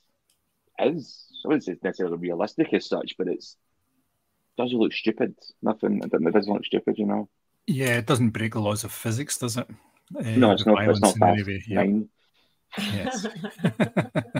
[0.79, 3.55] is I wouldn't say it's necessarily realistic as such, but it's
[4.57, 5.35] does look stupid.
[5.61, 7.29] Nothing it doesn't look stupid, you know.
[7.65, 9.67] Yeah, it doesn't break the laws of physics, does it?
[10.17, 10.87] Uh, no, it's not.
[10.87, 11.47] It's not fast.
[11.67, 11.85] yeah.
[12.77, 13.27] Yes.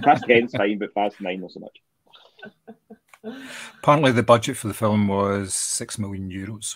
[0.03, 3.33] Fast Ten's fine, but Fast Nine not so much.
[3.79, 6.75] Apparently, the budget for the film was six million euros,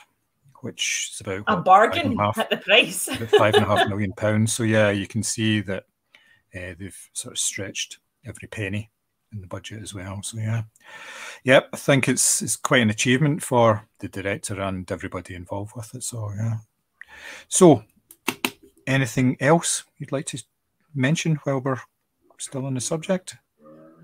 [0.62, 3.06] which is about a what, bargain half, at the price.
[3.38, 4.54] five and a half million pounds.
[4.54, 5.84] So yeah, you can see that
[6.56, 8.89] uh, they've sort of stretched every penny
[9.32, 10.22] in the budget as well.
[10.22, 10.63] So yeah,
[11.44, 15.94] yep, I think it's it's quite an achievement for the director and everybody involved with
[15.96, 16.04] it.
[16.04, 16.58] So yeah.
[17.48, 17.84] So,
[18.88, 20.44] anything else you'd like to
[20.94, 21.80] mention while we're
[22.40, 23.36] still on the subject?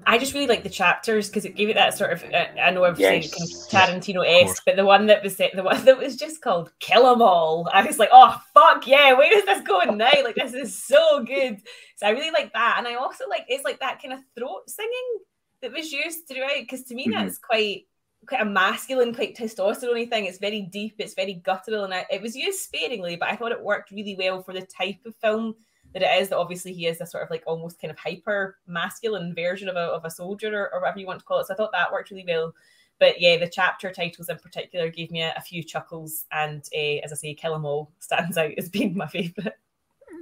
[0.06, 2.24] I just really like the chapters because it gave it that sort of.
[2.24, 3.68] Uh, I know I'm saying yes.
[3.70, 7.22] Tarantino esque, but the one that was the one that was just called "Kill 'Em
[7.22, 9.14] All." I was like, "Oh fuck yeah!
[9.14, 10.12] Where is this going now?
[10.24, 11.62] Like this is so good."
[11.98, 14.68] So I really like that, and I also like it's like that kind of throat
[14.68, 15.20] singing
[15.62, 17.26] that was used throughout because to me mm-hmm.
[17.26, 17.84] that's quite
[18.28, 20.26] quite a masculine, quite testosterone thing.
[20.26, 23.52] It's very deep, it's very guttural, and I, it was used sparingly, but I thought
[23.52, 25.56] it worked really well for the type of film
[25.94, 28.58] that it is that obviously he is a sort of like almost kind of hyper
[28.68, 31.48] masculine version of a, of a soldier or, or whatever you want to call it.
[31.48, 32.54] So I thought that worked really well
[33.00, 37.00] but yeah, the chapter titles in particular gave me a, a few chuckles, and uh,
[37.04, 39.54] as I say, Kill 'Em All stands out as being my favourite.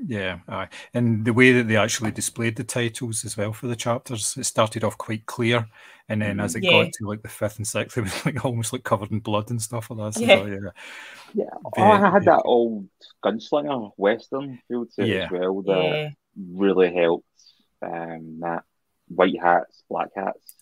[0.05, 0.69] Yeah, aye.
[0.93, 4.43] and the way that they actually displayed the titles as well for the chapters, it
[4.45, 5.67] started off quite clear,
[6.07, 6.83] and then as it Yeah.
[6.83, 9.49] got to like the fifth and sixth, it was like almost like covered in blood
[9.49, 10.19] and stuff like that.
[10.19, 10.45] So, Yeah.
[10.45, 10.69] yeah,
[11.33, 11.45] Yeah.
[11.77, 12.87] Oh, I had that old
[13.23, 15.25] gunslinger western feel to it Yeah.
[15.25, 16.09] as well that Yeah,
[16.53, 17.25] really helped.
[17.81, 18.63] Um, that
[19.07, 20.55] white hats, black hats.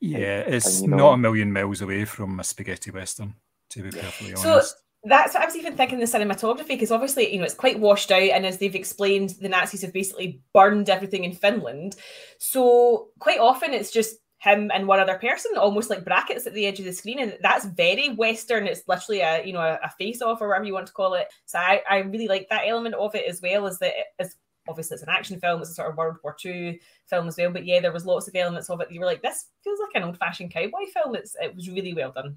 [0.00, 3.34] yeah, it's and, you know- not a million miles away from a spaghetti western,
[3.70, 4.76] to be perfectly So- honest.
[5.04, 8.12] That's what I was even thinking the cinematography because obviously you know it's quite washed
[8.12, 11.96] out, and as they've explained, the Nazis have basically burned everything in Finland.
[12.38, 16.66] So quite often it's just him and one other person, almost like brackets at the
[16.66, 18.66] edge of the screen, and that's very Western.
[18.66, 21.14] It's literally a you know a, a face off or whatever you want to call
[21.14, 21.28] it.
[21.46, 24.36] So I, I really like that element of it as well as that it's
[24.68, 27.50] obviously it's an action film, it's a sort of World War II film as well.
[27.50, 28.90] But yeah, there was lots of elements of it.
[28.90, 31.14] You were like, this feels like an old fashioned cowboy film.
[31.14, 32.36] It's it was really well done.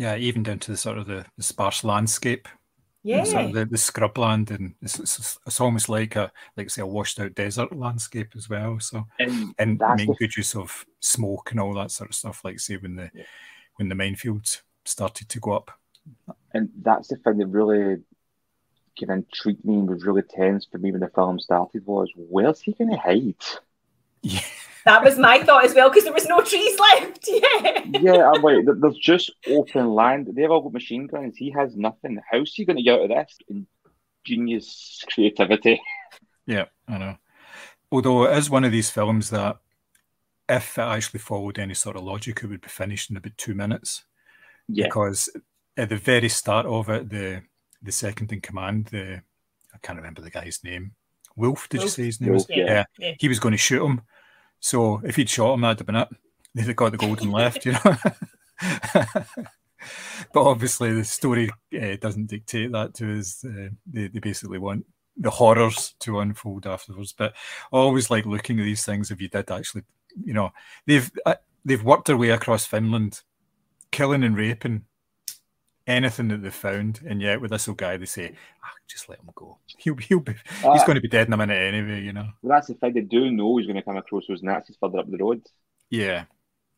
[0.00, 2.48] Yeah, even down to the sort of the, the sparse landscape,
[3.02, 3.22] Yeah.
[3.24, 6.86] sort of the, the scrubland, and it's, it's it's almost like a like say a
[6.86, 8.80] washed out desert landscape as well.
[8.80, 12.40] So And and That's make good use of smoke and all that sort of stuff.
[12.44, 13.24] Like say when the Yeah.
[13.76, 15.70] when the minefields started to go up.
[16.54, 18.02] and that's the thing that really
[18.98, 22.10] kind of intrigued me and was really tense for me when the film started was
[22.16, 23.34] where's he going to hide?
[24.22, 24.40] Yeah,
[24.84, 27.28] That was my thought as well because there was no trees left.
[27.28, 27.84] Yeah.
[28.00, 30.28] yeah, I'm like, there's just open land.
[30.32, 31.36] They've all got machine guns.
[31.36, 32.18] He has nothing.
[32.30, 33.66] How's he going to get out of this?
[34.26, 35.80] Ingenious creativity.
[36.46, 37.16] yeah, I know.
[37.92, 39.58] Although it is one of these films that,
[40.48, 43.54] if it actually followed any sort of logic, it would be finished in about two
[43.54, 44.04] minutes.
[44.68, 45.28] Yeah, Because
[45.76, 47.42] at the very start of it, the
[47.82, 49.22] the second in command, the
[49.74, 50.92] I can't remember the guy's name.
[51.36, 51.92] Wolf, did you Wolf.
[51.92, 52.48] say his name was?
[52.48, 52.84] Wolf, yeah.
[52.98, 53.14] Yeah.
[53.18, 54.02] he was going to shoot him.
[54.60, 56.08] So if he'd shot him, that'd have been it.
[56.54, 57.80] They'd have got the golden left, you know.
[60.32, 61.48] but obviously, the story
[61.80, 63.44] uh, doesn't dictate that to us.
[63.44, 64.84] Uh, they, they basically want
[65.16, 67.14] the horrors to unfold afterwards.
[67.16, 67.34] But
[67.72, 69.10] I always like looking at these things.
[69.10, 69.84] If you did actually,
[70.24, 70.50] you know,
[70.86, 73.22] they've uh, they've worked their way across Finland,
[73.92, 74.86] killing and raping
[75.90, 78.32] anything that they've found, and yet with this old guy, they say,
[78.64, 79.58] ah, "Just let him go.
[79.78, 82.28] He'll he'll be he's Uh, going to be dead in a minute anyway," you know.
[82.42, 82.94] well, that's the thing.
[82.94, 85.42] They do know he's going to come across those Nazis further up the road.
[85.90, 86.24] Yeah.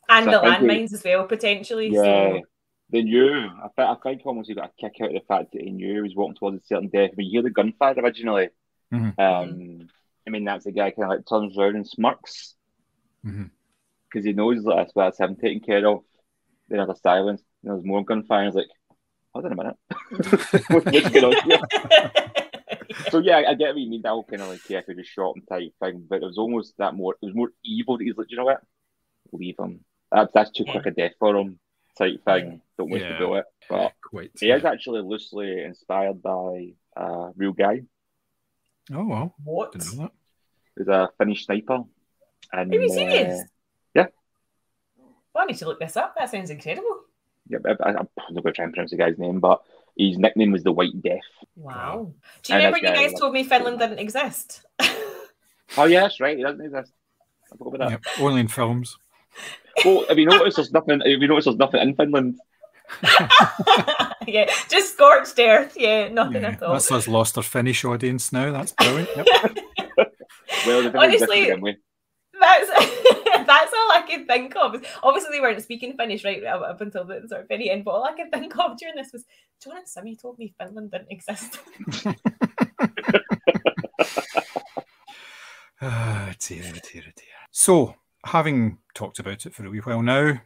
[0.09, 1.89] And So the I landmines as well, potentially.
[1.91, 2.03] Yeah.
[2.03, 2.41] So
[2.91, 3.31] They knew.
[3.33, 5.71] I, th- I think almost he got a kick out of the fact that he
[5.71, 7.13] knew he was walking towards a certain death.
[7.15, 8.49] When you hear the gunfire originally,
[8.93, 9.19] Mhm.
[9.19, 9.89] um,
[10.27, 12.55] I mean, that's the guy kind of like turns around and smirks
[13.23, 16.03] because he knows that that's, that's him taken care of.
[16.69, 18.41] Then there's a silence, and there's more gunfire.
[18.43, 18.67] And he's like,
[19.35, 19.77] hold on a minute.
[20.71, 21.61] What's going on here?
[23.11, 24.03] So yeah, I get what you mean.
[24.03, 26.75] That whole kind of like carefully just shot him type thing, but it was almost
[26.79, 27.15] that more.
[27.23, 27.97] It was more evil.
[27.99, 28.63] That he's like, "Do you know what?
[29.33, 29.81] Leave him.
[30.11, 31.59] That's that's too quick a death for him.
[31.97, 32.61] Type thing.
[32.79, 33.19] Don't waste Yeah.
[33.19, 33.45] the bullet.
[33.69, 34.31] But Quite.
[34.39, 37.83] he is actually loosely inspired by a real guy.
[38.93, 39.73] Oh well, what?
[39.73, 40.13] didn't know that.
[40.77, 41.85] He's a Finnish sniper.
[42.53, 43.43] And Are you uh, serious?
[43.95, 44.07] yeah.
[45.35, 46.15] Well, I need to look this up.
[46.19, 47.02] That sounds incredible.
[47.53, 49.63] Yeah, I, I, I'm not going to try and pronounce the guy's name, but
[49.97, 51.21] his nickname was the White Death.
[51.57, 52.13] Wow.
[52.43, 54.65] Do you And remember that you guys was- told me Finland didn't exist?
[55.79, 56.37] Oh yeah, that's right.
[56.37, 56.93] He doesn't exist.
[57.51, 58.01] I forgot about that.
[58.19, 58.99] Yep, only in films.
[59.87, 61.01] Well, have you noticed there's nothing?
[61.01, 62.39] Have you noticed there's nothing in Finland?
[64.27, 65.75] yeah, just scorched earth.
[65.79, 66.75] Yeah, nothing Yeah, at all.
[66.75, 68.53] that's us lost our Finnish audience now.
[68.53, 69.09] That's brilliant.
[69.17, 69.27] Yep.
[70.67, 71.77] Well, they didn't exist to Honestly, begin with.
[72.39, 72.71] That's
[73.61, 74.85] that's all I could think of.
[75.03, 77.85] Obviously, they weren't speaking Finnish right up up until the sort of very end.
[77.85, 79.25] But all I could think of during this was
[79.63, 81.59] John and Simmy told me Finland didn't exist.
[85.81, 87.43] Ah, dear, dear, dear.
[87.51, 90.41] So, having talked about it for a wee while now,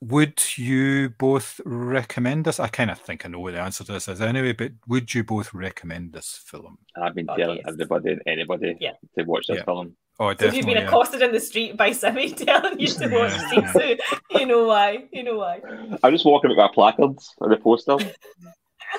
[0.00, 2.58] would you both recommend this?
[2.58, 5.12] I kind of think I know what the answer to this is anyway, but would
[5.12, 6.78] you both recommend this film?
[6.96, 7.66] I've been Fuck telling yes.
[7.68, 8.92] everybody and anybody Yeah.
[9.18, 9.64] to watch this Yeah.
[9.64, 9.96] film.
[10.20, 10.74] Oh, So if you've definitely.
[10.74, 10.88] been yeah.
[10.88, 13.72] accosted in the street by Simmy telling you to watch Yeah.
[13.72, 13.98] Sisu,
[14.32, 15.04] you know why.
[15.12, 15.60] You know why.
[16.02, 17.96] I'm just walking with my placards and the poster.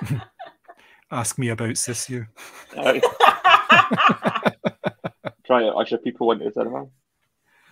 [1.12, 2.28] Ask me about Sisu.
[2.78, 2.94] uh,
[5.46, 6.84] trying to usher people into the cinema.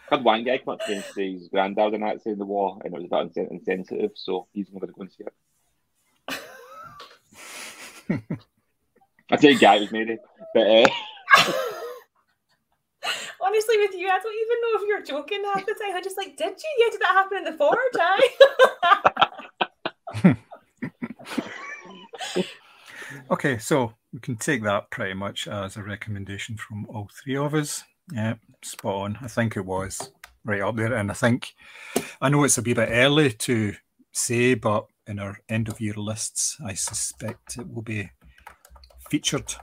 [0.10, 2.40] I had one guy come up to me and say his granddad and that in
[2.40, 5.02] the war, and it was a bit insen- insensitive, so he's not going to go
[5.02, 5.24] and see
[8.10, 8.30] it.
[9.30, 10.18] I say guy it was maybe,
[10.54, 10.88] but uh,
[13.58, 15.96] Honestly, with you, I don't even know if you're joking half the time.
[15.96, 16.70] I'm just like, did you?
[16.78, 17.78] Yeah, did that happen in the forge?
[20.24, 20.36] Aye.
[23.32, 27.54] Okay, so we can take that pretty much as a recommendation from all three of
[27.54, 27.84] us.
[28.12, 29.18] Yeah, spot on.
[29.22, 30.12] I think it was
[30.46, 31.54] right up there, and I think
[32.22, 33.74] I know it's a bit early to
[34.14, 38.12] say, but in our end of year lists, I suspect it will be
[39.10, 39.56] featured.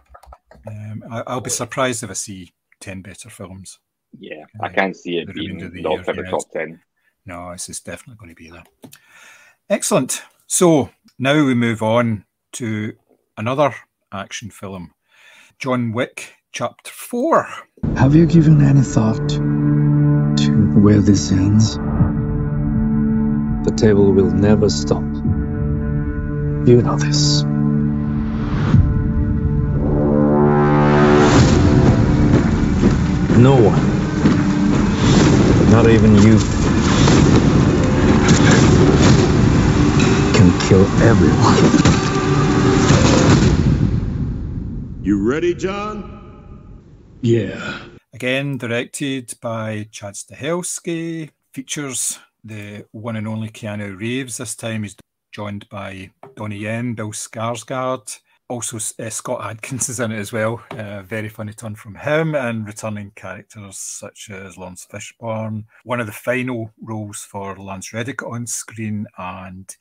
[0.67, 3.79] Um, I, will be surprised if I see 10 better films.
[4.19, 6.81] Yeah, uh, I can't see it being the, the year, top 10.
[7.27, 8.65] No, this is definitely going to be there.
[9.69, 10.23] Excellent.
[10.47, 12.95] So now we move on to
[13.37, 13.75] another
[14.13, 14.93] action film
[15.59, 17.49] John Wick Chapter 4.
[17.97, 21.77] Have you given any thought to where this ends?
[23.65, 25.03] The table will never stop.
[25.03, 27.45] You know this.
[33.39, 33.94] No one,
[35.85, 36.39] not even you,
[40.33, 41.55] can kill everyone.
[45.03, 46.81] You ready, John?
[47.21, 47.81] Yeah.
[48.15, 54.39] Again, directed by Chad Stahelski, features the one and only Keanu Reeves.
[54.39, 54.97] This time he's
[55.33, 58.21] joined by Donnie Yen, Bill Skarsgård.
[58.49, 60.63] Also, uh, Scott Adkins is in it as well.
[60.71, 65.65] Uh, very funny turn from him, and returning characters such as Laurence Fishburne.
[65.85, 69.75] One of the final roles for Lance Reddick on screen, and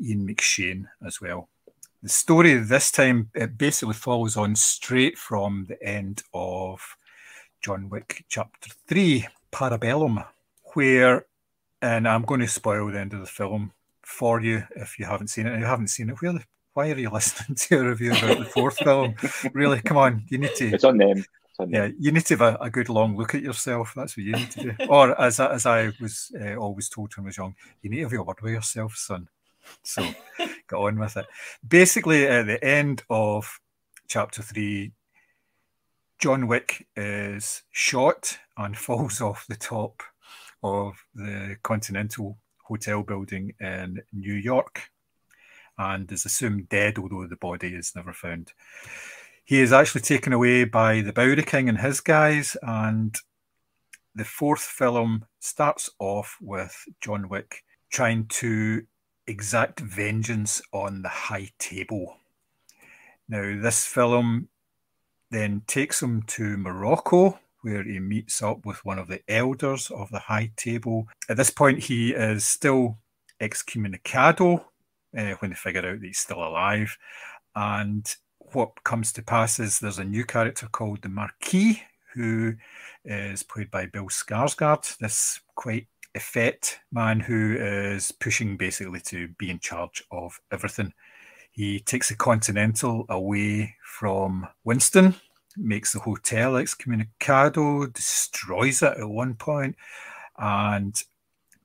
[0.00, 1.48] Ian McShane as well.
[2.02, 6.96] The story this time it basically follows on straight from the end of
[7.60, 10.26] John Wick Chapter Three, Parabellum,
[10.74, 11.26] where
[11.82, 15.28] and I'm going to spoil the end of the film for you if you haven't
[15.28, 15.58] seen it.
[15.58, 16.44] you haven't seen it, where the,
[16.74, 19.14] why are you listening to a review about the fourth film?
[19.52, 20.68] Really, come on, you need to.
[20.68, 21.24] It's on them.
[21.66, 23.92] yeah, you need to have a, a, good long look at yourself.
[23.94, 24.74] That's what you need to do.
[24.88, 28.02] or as as I was uh, always told when I was young, you need to
[28.04, 29.28] have a word with yourself, son.
[29.82, 30.02] So
[30.38, 31.26] get on with it.
[31.66, 33.60] Basically, at the end of
[34.08, 34.92] chapter three,
[36.18, 40.02] John Wick is shot and falls off the top
[40.62, 44.88] of the Continental Hotel building in New York
[45.78, 48.52] and is assumed dead, although the body is never found.
[49.44, 53.16] He is actually taken away by the Bowery King and his guys, and
[54.14, 58.82] the fourth film starts off with John Wick trying to
[59.26, 62.16] exact vengeance on the High Table.
[63.28, 64.48] Now, this film
[65.30, 70.10] then takes him to Morocco, where he meets up with one of the elders of
[70.10, 71.08] the High Table.
[71.28, 72.98] At this point, he is still
[73.40, 74.64] excommunicado
[75.16, 76.96] uh, when they figure out that he's still alive.
[77.54, 78.06] And
[78.38, 81.82] what comes to pass is there's a new character called the Marquis,
[82.14, 82.54] who
[83.04, 89.50] is played by Bill Skarsgård, this quite effete man who is pushing basically to be
[89.50, 90.92] in charge of everything.
[91.50, 95.14] He takes the Continental away from Winston,
[95.56, 99.76] makes the hotel excommunicado, destroys it at one point,
[100.38, 101.02] and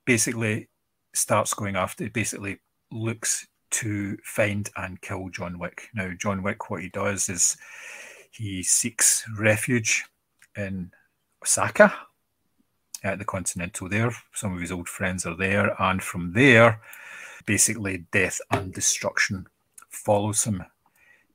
[0.05, 0.69] basically
[1.13, 2.59] starts going after, basically
[2.91, 5.89] looks to find and kill John Wick.
[5.93, 7.57] Now, John Wick, what he does is
[8.31, 10.05] he seeks refuge
[10.55, 10.91] in
[11.43, 11.93] Osaka
[13.03, 14.11] at the Continental there.
[14.33, 15.75] Some of his old friends are there.
[15.81, 16.81] And from there,
[17.45, 19.47] basically, death and destruction
[19.89, 20.63] follows him.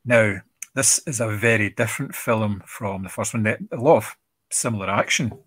[0.05, 0.39] Now,
[0.75, 3.47] this is a very different film from the first one.
[3.47, 4.17] A lot of
[4.51, 5.39] similar action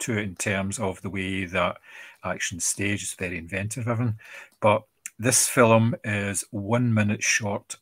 [0.00, 1.76] to it in terms of the way that
[2.24, 4.18] action stage is very inventive, even,
[4.60, 4.82] But
[5.18, 7.76] this film is one minute short,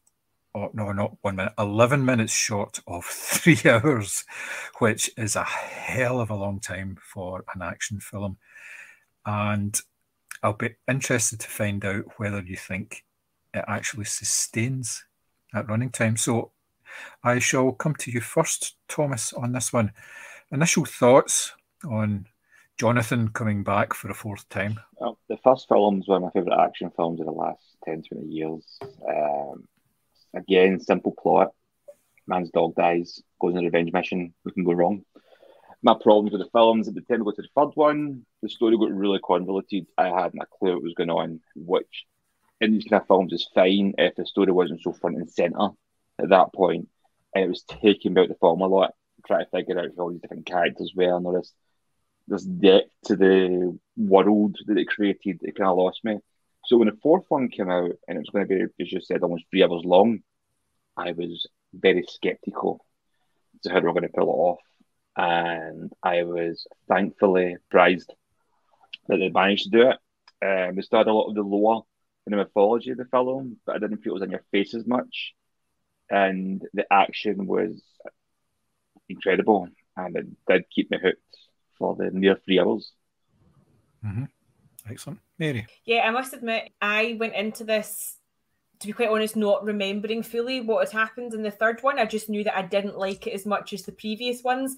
[0.54, 4.24] or no, not one minute, 11 minutes short of three hours,
[4.78, 8.38] which is a hell of a long time for an action film.
[9.26, 9.78] And
[10.42, 13.04] I'll be interested to find out whether you think
[13.52, 15.04] it actually sustains
[15.52, 16.16] that running time.
[16.16, 16.52] So
[17.22, 19.92] I shall come to you first, Thomas, on this one.
[20.50, 21.52] Initial thoughts
[21.84, 22.26] on
[22.78, 24.78] Jonathan coming back for a fourth time?
[25.00, 28.02] Well, the first film is one of my favourite action films of the last 10,
[28.02, 28.78] 20 years.
[29.08, 29.64] Um,
[30.34, 31.52] again, simple plot.
[32.26, 34.34] Man's dog dies, goes on a revenge mission.
[34.44, 35.04] We can go wrong.
[35.82, 38.48] My problems with the films at the time we got to the third one, the
[38.48, 39.86] story got really convoluted.
[39.96, 42.04] I hadn't a clue what was going on, which
[42.60, 45.68] in these kind of films is fine if the story wasn't so front and centre
[46.18, 46.88] at that point,
[47.34, 48.94] and it was taking about the film a lot,
[49.26, 51.52] trying to figure out who all these different characters were and all this.
[52.28, 56.18] This depth to the world that it created, it kind of lost me.
[56.64, 59.00] So when the fourth one came out, and it was going to be, as you
[59.00, 60.20] said, almost three hours long,
[60.96, 62.84] I was very skeptical
[63.62, 64.58] to how they were going to pull it off,
[65.16, 68.12] and I was thankfully surprised
[69.08, 69.96] that they managed to do it.
[70.44, 71.84] Um, they started a lot of the lore
[72.26, 74.74] and the mythology of the film, but I didn't feel it was in your face
[74.74, 75.34] as much
[76.10, 77.82] and the action was
[79.08, 81.20] incredible, and it did keep me hooked
[81.78, 82.92] for the near three hours.
[84.04, 84.24] Mm-hmm.
[84.88, 85.18] Excellent.
[85.38, 85.66] Mary.
[85.84, 88.16] Yeah, I must admit, I went into this,
[88.80, 91.98] to be quite honest, not remembering fully what had happened in the third one.
[91.98, 94.76] I just knew that I didn't like it as much as the previous ones.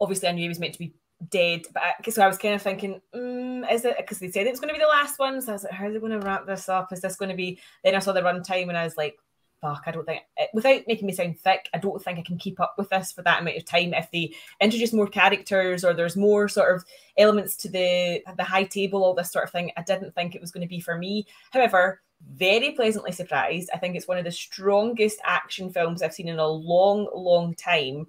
[0.00, 0.94] Obviously, I knew he was meant to be
[1.28, 4.46] dead, but I, so I was kind of thinking, mm, is it because they said
[4.46, 5.40] it was going to be the last one?
[5.42, 6.92] So I was like, how are they going to wrap this up?
[6.92, 7.60] Is this going to be?
[7.84, 9.18] Then I saw the runtime and I was like,
[9.60, 12.38] fuck, I don't think, eh, without making me sound thick, I don't think I can
[12.38, 13.94] keep up with this for that amount of time.
[13.94, 16.84] If they introduce more characters or there's more sort of
[17.16, 20.40] elements to the the high table, all this sort of thing, I didn't think it
[20.40, 21.26] was going to be for me.
[21.52, 22.00] However,
[22.34, 23.70] very pleasantly surprised.
[23.72, 27.54] I think it's one of the strongest action films I've seen in a long, long
[27.54, 28.06] time.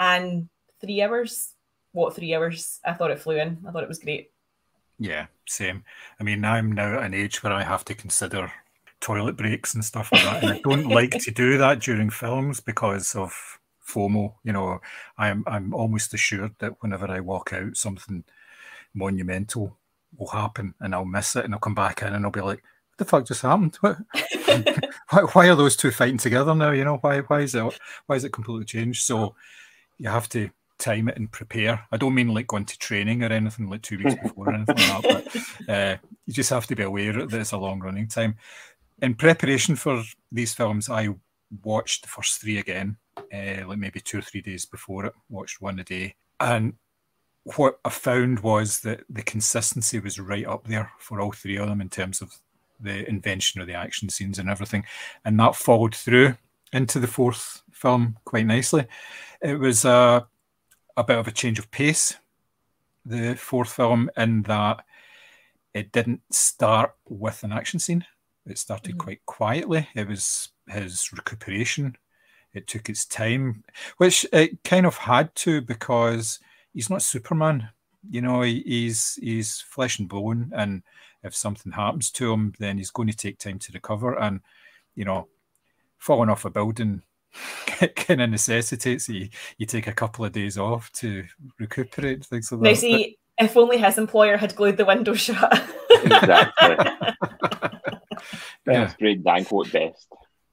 [0.00, 0.48] And
[0.80, 1.52] three hours,
[1.92, 2.80] what three hours?
[2.84, 3.58] I thought it flew in.
[3.66, 4.30] I thought it was great.
[4.98, 5.84] Yeah, same.
[6.20, 8.52] I mean, I'm now at an age where I have to consider
[9.04, 10.42] toilet breaks and stuff like that.
[10.42, 14.34] And I don't like to do that during films because of FOMO.
[14.44, 14.80] You know,
[15.18, 18.24] I'm I'm almost assured that whenever I walk out, something
[18.94, 19.76] monumental
[20.16, 22.62] will happen, and I'll miss it, and I'll come back in, and I'll be like,
[22.62, 23.76] "What the fuck just happened?
[23.82, 23.98] What,
[25.10, 26.70] why, why are those two fighting together now?
[26.70, 29.34] You know, why why is it why is it completely changed?" So
[29.98, 30.48] you have to
[30.78, 31.86] time it and prepare.
[31.92, 34.76] I don't mean like going to training or anything like two weeks before or anything
[34.76, 35.24] like that,
[35.66, 35.96] but uh,
[36.26, 38.36] you just have to be aware that it's a long running time
[39.02, 41.08] in preparation for these films, I
[41.62, 45.14] watched the first three again, uh, like maybe two or three days before it.
[45.28, 46.74] Watched one a day, and
[47.56, 51.68] what I found was that the consistency was right up there for all three of
[51.68, 52.34] them in terms of
[52.80, 54.84] the invention of the action scenes and everything,
[55.24, 56.36] and that followed through
[56.72, 58.86] into the fourth film quite nicely.
[59.42, 60.26] It was a
[60.96, 62.14] a bit of a change of pace.
[63.04, 64.84] The fourth film, in that
[65.74, 68.06] it didn't start with an action scene
[68.46, 69.00] it started mm-hmm.
[69.00, 69.88] quite quietly.
[69.94, 71.96] It was his recuperation.
[72.52, 73.64] It took its time,
[73.96, 76.38] which it kind of had to because
[76.72, 77.68] he's not Superman.
[78.08, 80.82] You know, he, he's he's flesh and bone, and
[81.22, 84.18] if something happens to him, then he's going to take time to recover.
[84.18, 84.40] And
[84.94, 85.26] you know,
[85.98, 87.02] falling off a building
[87.96, 89.28] kind of necessitates you
[89.58, 91.24] you take a couple of days off to
[91.58, 92.68] recuperate things like that.
[92.68, 95.68] Now, see, but, if only his employer had glued the window shut.
[95.90, 96.76] exactly.
[98.72, 98.92] yeah.
[98.98, 100.08] great Danko at best.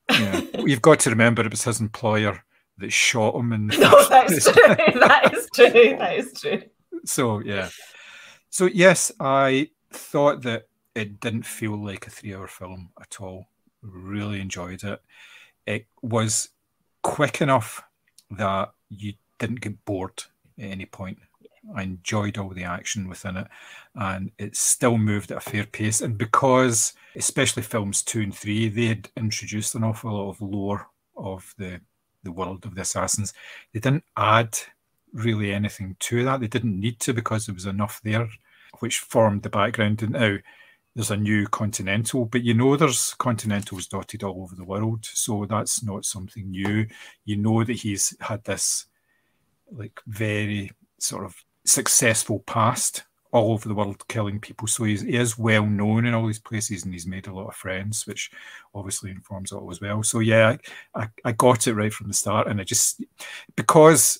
[0.10, 0.42] Yeah.
[0.66, 2.44] You've got to remember it was his employer
[2.78, 3.54] that shot him.
[3.54, 4.76] And no, that's true.
[5.00, 5.96] that is true.
[5.98, 6.62] That is true.
[7.06, 7.70] So yeah.
[8.50, 13.48] So yes, I thought that it didn't feel like a three-hour film at all.
[13.82, 15.02] Really enjoyed it.
[15.66, 16.50] It was
[17.02, 17.82] quick enough
[18.32, 20.24] that you didn't get bored
[20.60, 21.20] at any point.
[21.76, 23.48] I enjoyed all the action within it,
[23.96, 26.02] and it still moved at a fair pace.
[26.02, 30.88] And because, especially films two and three, they had introduced an awful lot of lore
[31.16, 31.82] of the
[32.24, 33.34] the world of the assassins.
[33.74, 34.58] They didn't add
[35.14, 36.40] really anything to that.
[36.40, 38.28] They didn't need to because there was enough there,
[38.80, 40.04] which formed the background.
[40.04, 40.38] And now
[40.96, 45.46] there's a new continental, but you know there's continentals dotted all over the world, so
[45.46, 46.86] that's not something new.
[47.26, 48.88] You know that he's had this
[49.72, 51.36] like very sort of
[51.72, 54.68] successful past all over the world killing people.
[54.68, 57.48] So he's, he is well known in all these places and he's made a lot
[57.48, 58.30] of friends, which
[58.76, 60.04] obviously informs all as well.
[60.04, 60.58] So yeah,
[60.94, 62.48] I, I got it right from the start.
[62.48, 63.04] And I just,
[63.56, 64.20] because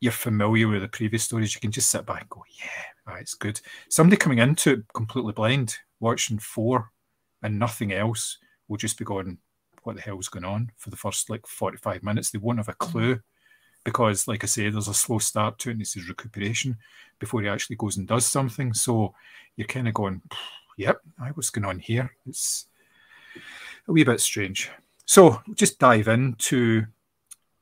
[0.00, 3.34] you're familiar with the previous stories, you can just sit back and go, yeah, it's
[3.34, 3.60] good.
[3.88, 6.90] Somebody coming into it completely blind, watching four
[7.42, 8.38] and nothing else,
[8.68, 9.38] will just be going,
[9.82, 12.30] what the hell's going on for the first like 45 minutes?
[12.30, 13.20] They won't have a clue
[13.84, 16.76] because, like I say, there's a slow start to it, and this is recuperation
[17.18, 18.74] before he actually goes and does something.
[18.74, 19.14] So
[19.56, 20.22] you're kind of going,
[20.76, 21.00] "Yep,
[21.34, 22.66] what's going on here?" It's
[23.88, 24.70] a wee bit strange.
[25.04, 26.86] So just dive into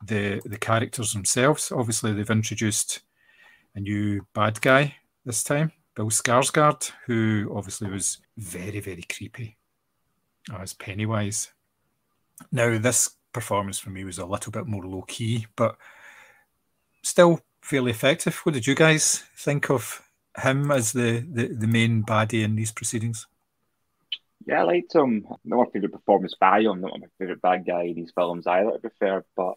[0.04, 1.72] the the characters themselves.
[1.72, 3.00] Obviously, they've introduced
[3.74, 9.56] a new bad guy this time, Bill Skarsgård, who obviously was very very creepy
[10.58, 11.52] as Pennywise.
[12.50, 15.76] Now, this performance for me was a little bit more low key, but
[17.20, 18.34] still fairly effective.
[18.44, 20.02] What did you guys think of
[20.42, 23.26] him as the, the, the main baddie in these proceedings?
[24.46, 25.26] Yeah, I liked him.
[25.44, 28.70] Not my favourite performance by him, not my favourite bad guy in these films either,
[28.70, 29.56] to be fair, but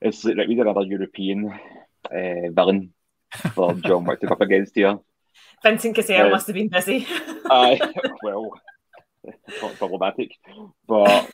[0.00, 1.52] it's like we did another European
[2.10, 2.94] uh, villain
[3.52, 4.98] for John Wick to up against here.
[5.62, 7.06] Vincent Cassel uh, must have been busy.
[7.50, 7.76] uh,
[8.22, 8.52] well,
[9.60, 10.30] not problematic,
[10.88, 11.30] but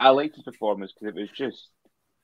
[0.00, 1.70] I liked his performance because it was just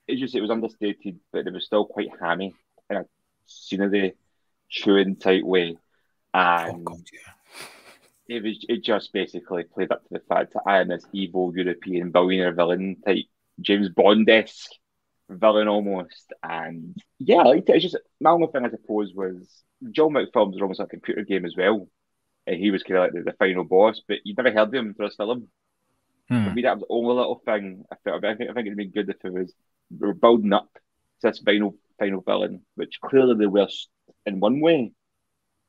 [0.07, 2.53] it's just it was understated, but it was still quite hammy
[2.89, 3.05] in a
[3.45, 4.15] scenery
[4.69, 5.77] chewing type way,
[6.33, 8.35] and oh God, yeah.
[8.35, 11.53] it was it just basically played up to the fact that I am this evil
[11.55, 13.25] European billionaire villain type
[13.61, 14.71] James Bond esque
[15.29, 17.75] villain almost, and yeah, I liked it.
[17.75, 20.91] It's just my only thing I suppose was John Wick films are almost like a
[20.91, 21.87] computer game as well.
[22.45, 24.93] and he was kind of like the, the, final boss, but you never heard him
[24.93, 25.47] through his film.
[26.29, 26.45] Hmm.
[26.45, 28.23] For me, that was the only little thing I felt.
[28.23, 29.53] I think, I think it'd be good if it was
[29.91, 30.81] were building up to
[31.29, 33.67] this final final villain, which clearly they were
[34.25, 34.91] in one way.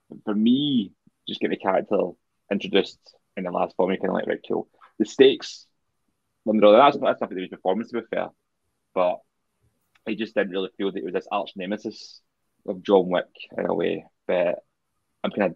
[0.09, 0.93] But for me,
[1.29, 1.97] just getting the character
[2.51, 2.99] introduced
[3.37, 4.69] in the last film, you kind of like, right, cool.
[4.99, 5.67] The stakes,
[6.45, 8.29] when they're that's, that's nothing to performance, to be fair.
[8.95, 9.21] But
[10.07, 12.21] I just didn't really feel that it was this arch nemesis
[12.67, 14.05] of John Wick in a way.
[14.27, 14.59] But
[15.23, 15.55] I'm kind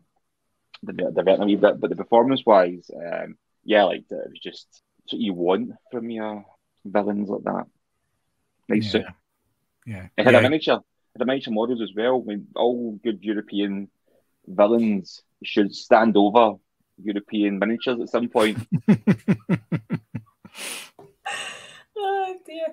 [0.86, 1.80] of diverting a wee bit.
[1.80, 6.44] But the performance wise, um, yeah, like it was just what you want from your
[6.84, 7.66] villains like that.
[8.68, 9.10] Nice yeah.
[9.86, 10.08] Yeah.
[10.16, 10.40] It had yeah.
[10.40, 10.80] a miniature,
[11.14, 12.22] had a miniature models as well.
[12.22, 13.88] I mean, all good European
[14.46, 16.56] villains should stand over
[17.02, 18.58] European miniatures at some point.
[21.96, 22.66] oh dear.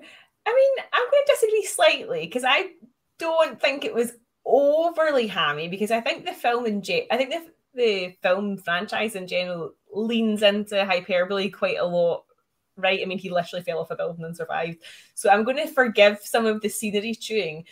[0.46, 2.70] I mean, I'm going to disagree slightly because I
[3.18, 4.12] don't think it was
[4.44, 9.14] overly hammy because I think the film in ge- I think the the film franchise
[9.14, 12.24] in general leans into hyperbole quite a lot.
[12.76, 13.00] Right?
[13.02, 14.78] I mean, he literally fell off a building and survived.
[15.14, 17.64] So I'm going to forgive some of the scenery chewing.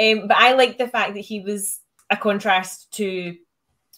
[0.00, 3.36] Um, but I like the fact that he was a contrast to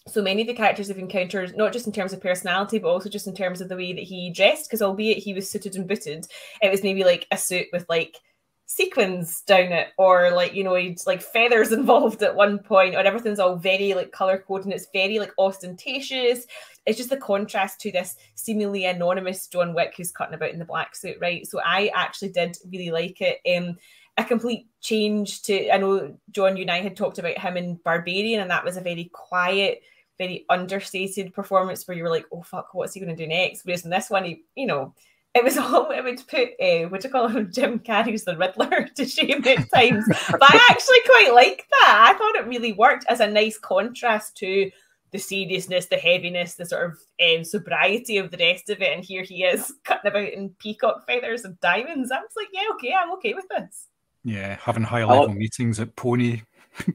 [0.07, 3.09] so many of the characters have encountered, not just in terms of personality, but also
[3.09, 4.69] just in terms of the way that he dressed.
[4.69, 6.27] Because albeit he was suited and booted,
[6.61, 8.17] it was maybe like a suit with like
[8.65, 12.99] sequins down it, or like you know, he'd like feathers involved at one point, or
[12.99, 16.45] everything's all very like color coded and it's very like ostentatious.
[16.85, 20.65] It's just the contrast to this seemingly anonymous John Wick who's cutting about in the
[20.65, 21.45] black suit, right?
[21.47, 23.39] So I actually did really like it.
[23.57, 23.77] Um,
[24.17, 27.79] a complete change to I know John, you and I had talked about him in
[27.83, 29.81] Barbarian, and that was a very quiet
[30.17, 33.65] very understated performance where you were like, oh fuck, what's he going to do next?
[33.65, 34.93] Whereas in this one, he, you know,
[35.35, 38.37] it was all it would put uh, what do you call him Jim Carrey's the
[38.37, 40.05] Riddler to shame at times.
[40.31, 42.13] but I actually quite like that.
[42.13, 44.71] I thought it really worked as a nice contrast to
[45.11, 48.93] the seriousness, the heaviness, the sort of um, sobriety of the rest of it.
[48.93, 52.11] And here he is cutting about in peacock feathers and diamonds.
[52.11, 53.87] I was like, yeah, okay, I'm okay with this.
[54.23, 56.41] Yeah, having high level meetings at Pony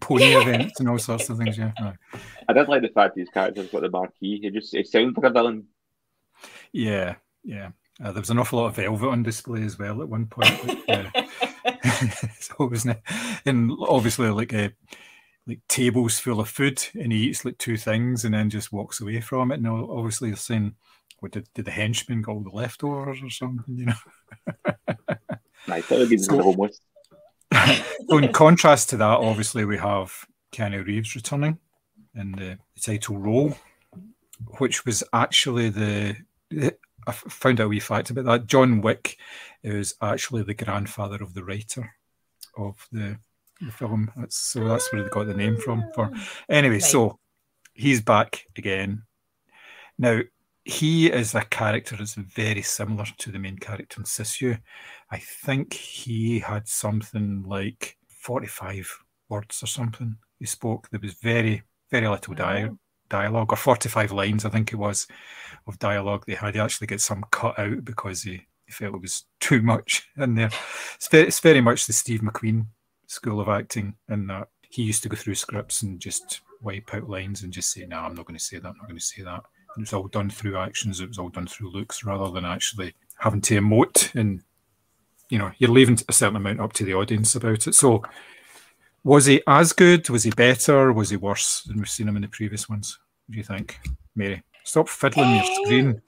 [0.00, 1.56] pony events and all sorts of things.
[1.56, 1.72] Yeah,
[2.48, 4.40] I did like the fact these characters got the Marquis.
[4.42, 5.66] He just it sounds like a villain.
[6.72, 7.14] Yeah,
[7.44, 7.70] yeah.
[8.02, 10.88] Uh, there was an awful lot of velvet on display as well at one point.
[10.88, 11.04] Uh,
[12.40, 13.02] so wasn't it?
[13.44, 14.68] And obviously, like a uh,
[15.46, 19.00] like tables full of food, and he eats like two things, and then just walks
[19.00, 19.56] away from it.
[19.56, 20.74] And obviously, you're saying,
[21.18, 25.16] "What did, did the henchman get all the leftovers or something?" You know.
[25.90, 26.80] Would be so, homeless
[27.52, 31.58] so in contrast to that, obviously we have Keanu Reeves returning
[32.14, 33.56] in the, the title role,
[34.58, 36.16] which was actually the,
[37.06, 38.46] I found out a wee fact about that.
[38.46, 39.16] John Wick
[39.62, 41.94] is actually the grandfather of the writer
[42.56, 43.18] of the,
[43.60, 44.10] the film.
[44.16, 45.84] That's, so that's where they got the name from.
[45.94, 46.82] For ah, anyway, right.
[46.82, 47.18] so
[47.74, 49.02] he's back again.
[49.98, 50.20] Now
[50.64, 54.58] he is a character that's very similar to the main character in Sisu.
[55.10, 60.88] I think he had something like 45 words or something he spoke.
[60.90, 62.70] There was very, very little di-
[63.10, 65.06] dialogue, or 45 lines, I think it was,
[65.66, 66.54] of dialogue they had.
[66.54, 70.34] He actually get some cut out because he, he felt it was too much in
[70.34, 70.50] there.
[70.94, 72.66] It's very, it's very much the Steve McQueen
[73.06, 77.10] school of acting in that he used to go through scripts and just wipe out
[77.10, 79.04] lines and just say, no, I'm not going to say that, I'm not going to
[79.04, 79.42] say that.
[79.74, 82.44] And it was all done through actions, it was all done through looks rather than
[82.44, 84.42] actually having to emote and
[85.28, 87.74] you know you're leaving a certain amount up to the audience about it.
[87.74, 88.02] So
[89.04, 90.08] was he as good?
[90.10, 90.92] Was he better?
[90.92, 92.98] Was he worse than we've seen him in the previous ones?
[93.26, 93.78] What do you think,
[94.14, 94.42] Mary?
[94.64, 96.02] Stop fiddling your eh, screen.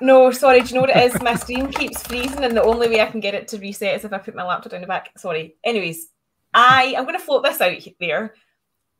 [0.00, 0.60] No, sorry.
[0.60, 1.22] Do you know what it is?
[1.22, 4.04] My screen keeps freezing, and the only way I can get it to reset is
[4.04, 5.10] if I put my laptop down the back.
[5.18, 5.56] Sorry.
[5.62, 6.08] Anyways,
[6.54, 8.34] I I'm going to float this out there.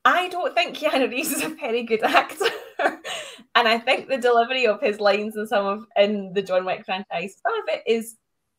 [0.05, 2.47] I don't think Keanu Reeves is a very good actor,
[2.79, 6.85] and I think the delivery of his lines and some of in the John Wick
[6.85, 8.17] franchise, some of it is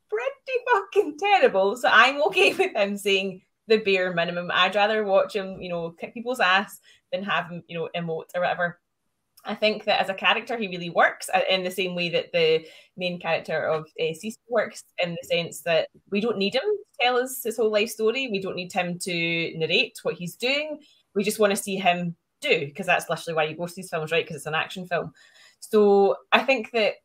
[0.09, 1.77] pretty fucking terrible.
[1.77, 4.51] So I'm okay with him saying the bare minimum.
[4.53, 6.79] I'd rather watch him, you know, kick people's ass
[7.11, 8.79] than have him, you know, emote or whatever.
[9.45, 12.33] I think that as a character, he really works uh, in the same way that
[12.33, 12.65] the
[12.97, 14.13] main character of uh,
[14.49, 17.89] works, in the sense that we don't need him to tell us his whole life
[17.89, 18.27] story.
[18.29, 20.79] We don't need him to narrate what he's doing.
[21.15, 23.89] We just want to see him do, because that's literally why you go to these
[23.89, 24.25] films, right?
[24.25, 25.13] Because it's an action film.
[25.61, 26.95] So I think that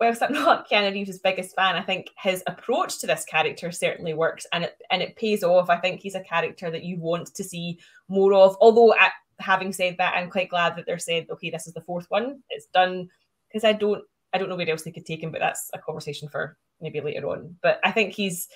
[0.00, 4.14] whilst I'm not Keanu Reeves' biggest fan, I think his approach to this character certainly
[4.14, 5.70] works and it and it pays off.
[5.70, 7.78] I think he's a character that you want to see
[8.08, 8.56] more of.
[8.60, 8.94] Although,
[9.38, 12.42] having said that, I'm quite glad that they're saying, okay, this is the fourth one.
[12.50, 13.08] It's done
[13.48, 15.78] because I don't I don't know where else they could take him, but that's a
[15.78, 17.56] conversation for maybe later on.
[17.62, 18.48] But I think he's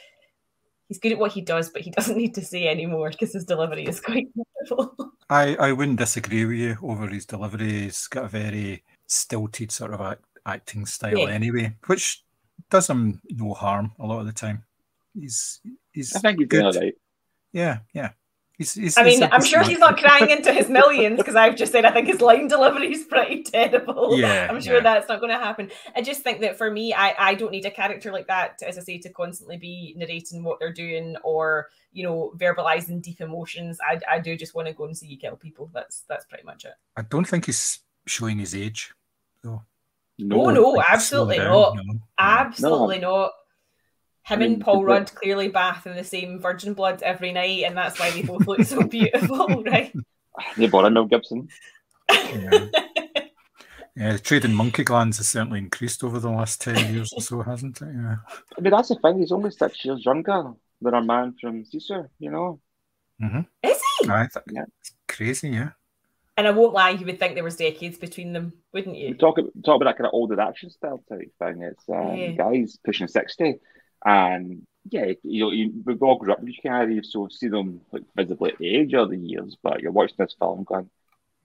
[0.88, 3.44] he's good at what he does, but he doesn't need to say anymore because his
[3.44, 5.12] delivery is quite wonderful.
[5.30, 7.82] I, I wouldn't disagree with you over his delivery.
[7.82, 11.28] He's got a very stilted sort of act, acting style Yeah.
[11.28, 12.24] anyway, which
[12.70, 14.64] does him no harm a lot of the time.
[15.14, 15.60] He's
[15.92, 16.62] he's I think he's good.
[16.62, 16.94] doing all right.
[17.52, 18.10] Yeah, yeah.
[18.58, 21.16] He's, he's, I he's mean, a I'm sure decent he's not crying into his millions
[21.18, 24.18] because I've just said I think his line delivery is pretty terrible.
[24.18, 24.80] Yeah, I'm sure yeah.
[24.82, 25.70] that's not going to happen.
[25.94, 28.76] I just think that for me, I, I don't need a character like that, as
[28.76, 33.78] I say, to constantly be narrating what they're doing or you know verbalizing deep emotions.
[33.80, 35.70] I, I do just want to go and see you kill people.
[35.72, 36.74] That's that's pretty much it.
[36.96, 38.92] I don't think he's showing his age.
[39.44, 39.62] though.
[40.18, 41.76] No, oh no, absolutely not.
[41.76, 42.00] no, no.
[42.18, 43.32] Absolutely not.
[44.24, 47.32] Him I mean, and Paul the- Rudd clearly bath in the same virgin blood every
[47.32, 49.92] night, and that's why they both look so beautiful, right?
[50.56, 51.48] They bought Mel Gibson.
[52.10, 52.66] Yeah.
[53.96, 57.20] Yeah, the trade in monkey glands has certainly increased over the last 10 years or
[57.20, 57.88] so, hasn't it?
[57.92, 58.16] Yeah.
[58.56, 59.18] I mean, that's the thing.
[59.18, 62.08] He's only six years younger than our man from Sisu.
[62.20, 62.60] You know,
[63.20, 63.40] mm-hmm.
[63.68, 64.08] Is he?
[64.08, 64.64] I think Yeah.
[64.80, 65.70] it's crazy, yeah.
[66.38, 69.14] And I won't lie, you would think there was decades between them, wouldn't we you?
[69.14, 71.62] talk about, talk about that kind of older action style type thing.
[71.62, 72.30] It's um, Yeah.
[72.30, 73.56] guys pushing sixty,
[74.04, 78.04] and yeah, you know, you, we all grew up with Canary, so we've them like
[78.16, 79.56] visibly at the age over the years.
[79.62, 80.88] But you're watching this film going,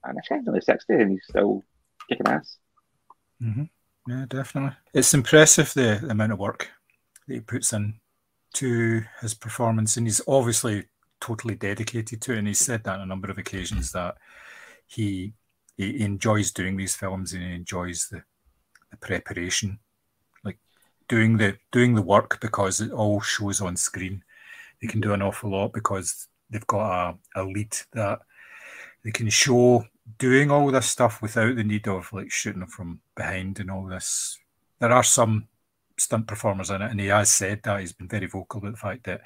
[0.04, 1.64] and this guy's only sixty, and he's still
[2.08, 2.58] kicking ass.
[3.42, 3.64] hmm
[4.08, 4.78] Yeah, definitely.
[4.94, 6.70] It's impressive the, the amount of work
[7.28, 7.96] that he puts in
[8.54, 10.86] to his performance, and he's obviously
[11.20, 12.38] totally dedicated to it.
[12.38, 14.16] And he's said that on a number of occasions that
[14.88, 15.34] he
[15.78, 18.24] he enjoys doing these films and he enjoys the,
[18.92, 19.80] the preparation,
[20.44, 20.60] like
[21.08, 24.24] doing the doing the work because it all shows on screen.
[24.82, 28.20] They can do an awful lot because they've got a, a lead that
[29.04, 29.86] they can show
[30.18, 34.38] doing all this stuff without the need of like shooting from behind and all this.
[34.80, 35.48] There are some
[35.98, 38.78] stunt performers in it, and he has said that he's been very vocal about the
[38.78, 39.22] fact that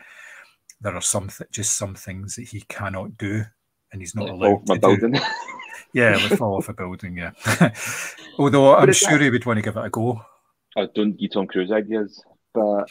[0.80, 3.44] there are some th- just some things that he cannot do,
[3.92, 4.98] and he's not Like, allowed my to do.
[4.98, 5.20] building.
[5.94, 7.18] Yeah, like fall off a building.
[7.18, 7.32] Yeah,
[8.40, 10.22] although I'm it's sure he would want to give it a go.
[10.76, 12.24] I don't give Tom Cruise ideas,
[12.54, 12.90] but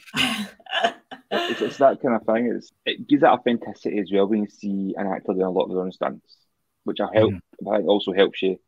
[1.30, 2.52] it's, it's that kind of thing.
[2.56, 5.64] It's, it gives that authenticity as well when you see an actor doing a lot
[5.64, 6.36] of their own stunts,
[6.84, 7.32] which I help.
[7.34, 7.68] Mm-hmm.
[7.68, 8.58] I think also helps you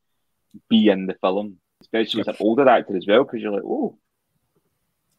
[0.68, 3.98] be in the film, especially as an older actor as well, because you're like, oh,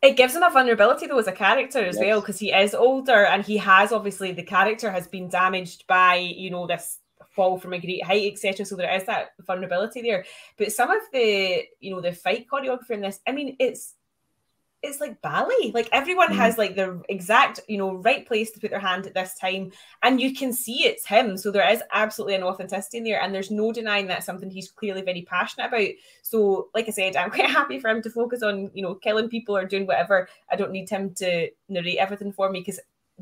[0.02, 2.04] it gives him a vulnerability though as a character as Yes.
[2.06, 6.16] well because he is older and he has obviously the character has been damaged by
[6.16, 7.00] you know this
[7.36, 10.26] fall from a great height etc so there is that vulnerability there
[10.58, 13.96] but some of the you know the fight choreography in this i mean it's
[14.82, 15.72] it's like ballet.
[15.74, 16.36] Like everyone Mm.
[16.36, 19.72] has like the exact you know right place to put their hand at this time
[20.04, 21.38] and you can see it's him.
[21.38, 24.72] So there is absolutely an authenticity in there and there's no denying that's something he's
[24.72, 25.88] clearly very passionate about.
[26.22, 29.30] So like i said i'm quite happy for him to focus on you know killing
[29.30, 30.30] people or doing whatever.
[30.52, 32.80] I don't need him to narrate everything for me because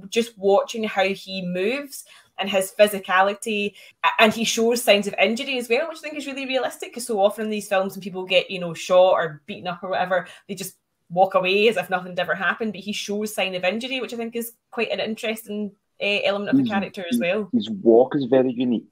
[0.10, 2.06] just watching how he moves
[2.38, 3.74] and his physicality
[4.20, 7.08] and he shows signs of injury as well which i think is really realistic because
[7.08, 9.90] so often in these films when people get you know shot or beaten up or
[9.90, 10.76] whatever they just
[11.10, 14.18] walk away as if nothing ever happened but he shows sign of injury which i
[14.18, 18.16] think is quite an interesting uh, element of the He's- character as well his walk
[18.16, 18.90] is very unique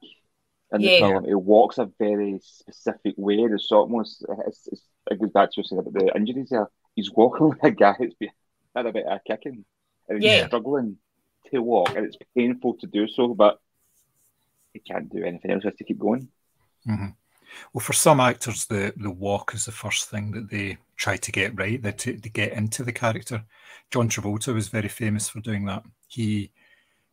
[0.72, 0.98] in the Yeah.
[0.98, 1.24] film.
[1.24, 3.36] He walks a very specific way.
[3.36, 6.68] It's almost it's, it's, it goes back to what you said about the injuries there.
[6.96, 8.30] He's walking like a guy who's been
[8.74, 9.64] had a bit of kicking
[10.08, 10.46] and he's Yeah.
[10.48, 10.96] struggling
[11.52, 13.60] to walk, and it's painful to do so, but
[14.72, 15.62] he can't do anything else.
[15.62, 16.26] He has to keep going.
[16.84, 17.06] hmm
[17.72, 21.32] Well, for some actors, the the walk is the first thing that they try to
[21.32, 21.80] get right.
[21.82, 23.44] They to, to get into the character.
[23.90, 25.82] John Travolta was very famous for doing that.
[26.08, 26.50] He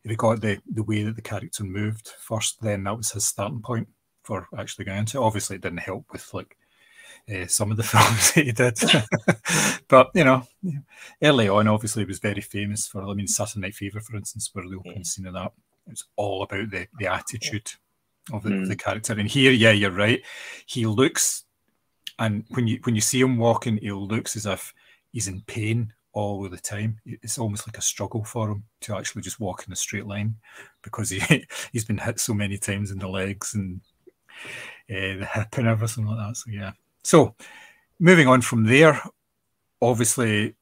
[0.04, 3.62] he got the the way that the character moved first, then that was his starting
[3.62, 3.88] point
[4.22, 5.18] for actually going into.
[5.18, 5.24] it.
[5.24, 6.56] Obviously, it didn't help with like
[7.34, 8.78] uh, some of the films that he did,
[9.88, 10.46] but you know,
[11.22, 13.02] early on, obviously, he was very famous for.
[13.02, 15.02] I mean, Saturday Night Fever, for instance, where the opening Yeah.
[15.04, 15.52] scene of that.
[15.86, 17.72] It was all about the the attitude
[18.32, 18.68] of the, Mm.
[18.68, 19.12] the character.
[19.12, 20.22] And here, yeah, you're right.
[20.66, 21.44] He looks,
[22.18, 24.72] and when you when you see him walking, he looks as if
[25.12, 27.00] he's in pain all of the time.
[27.04, 30.36] It's almost like a struggle for him to actually just walk in a straight line
[30.82, 31.20] because he
[31.72, 33.80] he's been hit so many times in the legs and
[34.90, 36.36] uh, the hip and everything like that.
[36.36, 36.72] So yeah.
[37.02, 37.34] So
[37.98, 39.02] moving on from there,
[39.82, 40.54] obviously,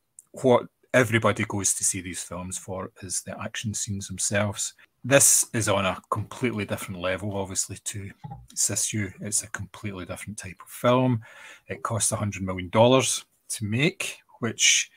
[0.43, 4.75] what everybody goes to see these films for is the action scenes themselves.
[5.05, 8.11] This is on a completely different level, obviously, to
[8.55, 9.13] Sisu.
[9.21, 11.23] It's a completely different type of film.
[11.67, 14.91] It cost $100 million to make, which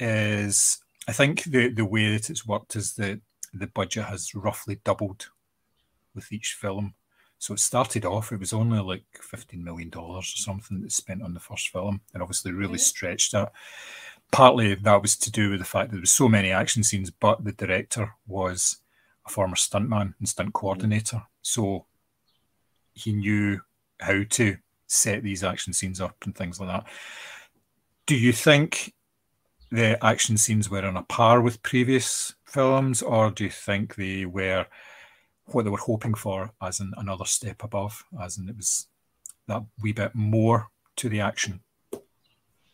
[0.00, 3.20] is, I think, the, the way that it's worked is that
[3.52, 5.28] the budget has roughly doubled
[6.14, 6.94] with each film.
[7.38, 11.34] So it started off, it was only like $15 million or something that's spent on
[11.34, 12.80] the first film, and obviously really Mhm.
[12.80, 13.48] stretched it.
[14.30, 17.10] Partly that was to do with the fact that there was so many action scenes,
[17.10, 18.78] but the director was
[19.26, 21.22] a former stuntman and stunt coordinator.
[21.42, 21.86] So
[22.94, 23.60] he knew
[24.00, 24.56] how to
[24.86, 26.86] set these action scenes up and things like that.
[28.06, 28.94] Do you think
[29.70, 34.26] the action scenes were on a par with previous films, or do you think they
[34.26, 34.66] were
[35.46, 38.86] what they were hoping for, as in another step above, as in it was
[39.48, 41.60] that wee bit more to the action?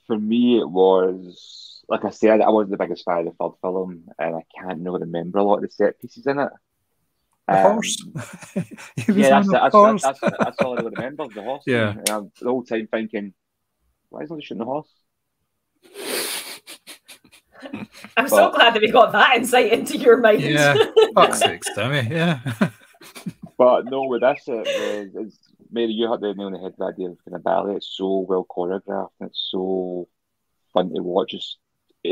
[0.06, 3.52] For me, it was like I said, I wasn't the biggest fan of the third
[3.62, 6.50] film, and I can't really remember a lot of the set pieces in it.
[7.46, 8.04] The um, horse.
[9.08, 10.02] yeah, that's, that's, horse.
[10.02, 11.28] That's, that's, that's, all I really remember.
[11.28, 11.64] The horse.
[11.66, 11.90] Yeah.
[11.92, 13.32] And I'm the whole time thinking,
[14.10, 14.88] why isn't he shooting the horse?
[18.16, 20.42] I'm but, so glad that we got that insight into your mind.
[20.42, 20.74] Yeah,
[21.14, 22.06] fuck's sake, Timmy.
[22.10, 22.40] Yeah.
[23.56, 25.38] but no, with this, it was, it's,
[25.70, 27.76] Mary, you had the nail on the head the idea of kind of ballet.
[27.76, 29.10] It's so well choreographed.
[29.20, 30.08] And it's so
[30.72, 31.34] fun to watch.
[31.34, 31.56] It's,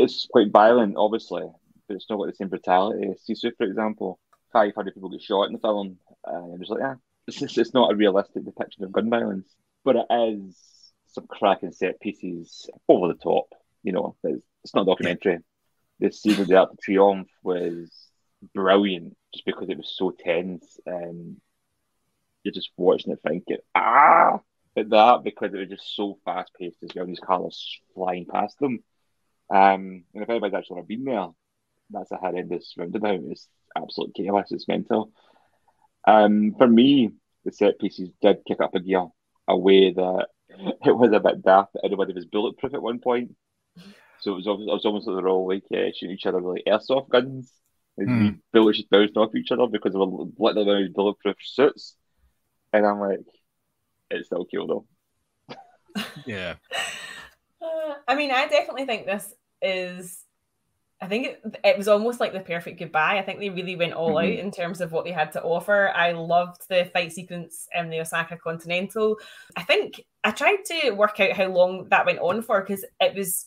[0.00, 1.44] it's quite violent, obviously,
[1.88, 3.14] but it's not got the same brutality.
[3.28, 4.18] Sisu, for example,
[4.52, 5.98] 500 people get shot in the film.
[6.26, 6.94] Uh, and it's like, yeah,
[7.26, 10.56] it's, just, it's not a realistic depiction of gun violence, but it is
[11.08, 13.46] some cracking set pieces over the top.
[13.82, 15.38] You know, it's, it's not a documentary.
[16.00, 17.90] The scene of the Arc Triomphe was
[18.54, 21.40] brilliant just because it was so tense and
[22.42, 24.40] you're just watching it thinking, ah,
[24.76, 27.06] at that because it was just so fast paced as well.
[27.06, 28.80] These cars flying past them.
[29.48, 31.28] Um, and if anybody's actually ever been there,
[31.90, 33.20] that's a horrendous roundabout.
[33.28, 34.50] It's absolute chaos.
[34.50, 35.12] It's mental.
[36.06, 37.12] Um, for me,
[37.44, 39.06] the set pieces did kick up a gear,
[39.48, 40.26] a way that
[40.84, 43.34] it was a bit daft that everybody was bulletproof at one point.
[44.20, 46.56] So it was, it was almost like they're all like uh, shooting each other with
[46.56, 47.52] like airsoft guns.
[47.98, 48.40] And mm.
[48.52, 51.96] bullets just bouncing off each other because they were literally bulletproof suits.
[52.72, 53.20] And I'm like,
[54.10, 54.86] it's still cool
[55.48, 55.56] though.
[56.26, 56.56] yeah.
[57.66, 60.24] Uh, I mean, I definitely think this is
[61.00, 63.18] I think it, it, was almost like the perfect goodbye.
[63.18, 64.32] I think they really went all mm-hmm.
[64.32, 65.92] out in terms of what they had to offer.
[65.94, 69.18] I loved the fight sequence in the Osaka Continental.
[69.56, 73.14] I think I tried to work out how long that went on for because it
[73.14, 73.46] was,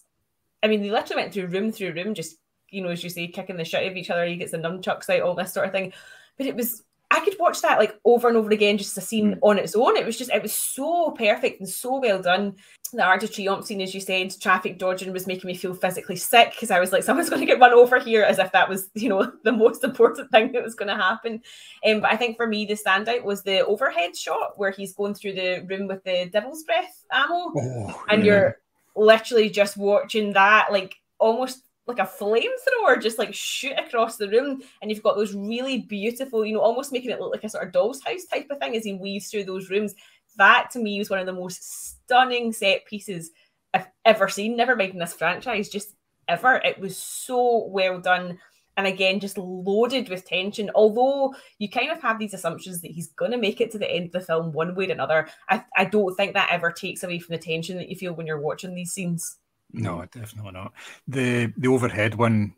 [0.61, 2.37] I mean, they literally went through room through room, just,
[2.69, 4.25] you know, as you say, kicking the shit out of each other.
[4.25, 5.91] He gets the nunchucks out, all this sort of thing.
[6.37, 9.33] But it was I could watch that like over and over again, just a scene
[9.33, 9.39] mm.
[9.41, 9.97] on its own.
[9.97, 12.55] It was just, it was so perfect and so well done.
[12.93, 16.15] The Arc de Triomphe scene, as you said, traffic dodging was making me feel physically
[16.15, 18.69] sick because I was like, someone's going to get run over here, as if that
[18.69, 21.41] was, you know, the most important thing that was going to happen.
[21.85, 25.13] Um, but I think for me, the standout was the overhead shot where he's going
[25.15, 28.31] through the room with the devil's breath ammo, oh, and yeah.
[28.31, 28.57] you're
[28.95, 34.61] literally just watching that, like almost like a flamethrower just like shoot across the room
[34.81, 37.65] and you've got those really beautiful you know almost making it look like a sort
[37.65, 39.95] of doll's house type of thing as he weaves through those rooms.
[40.37, 43.31] That to me was one of the most stunning set pieces
[43.73, 45.95] i've ever seen never mind in this franchise just
[46.27, 46.55] ever.
[46.55, 48.37] It was so well done
[48.77, 50.69] and again just loaded with tension.
[50.75, 53.91] Although you kind of have these assumptions that he's going to make it to the
[53.91, 57.03] end of the film one way or another I, I don't think that ever takes
[57.03, 59.37] away from the tension that you feel when you're watching these scenes
[59.71, 60.73] no, definitely not.
[61.07, 62.55] The the overhead one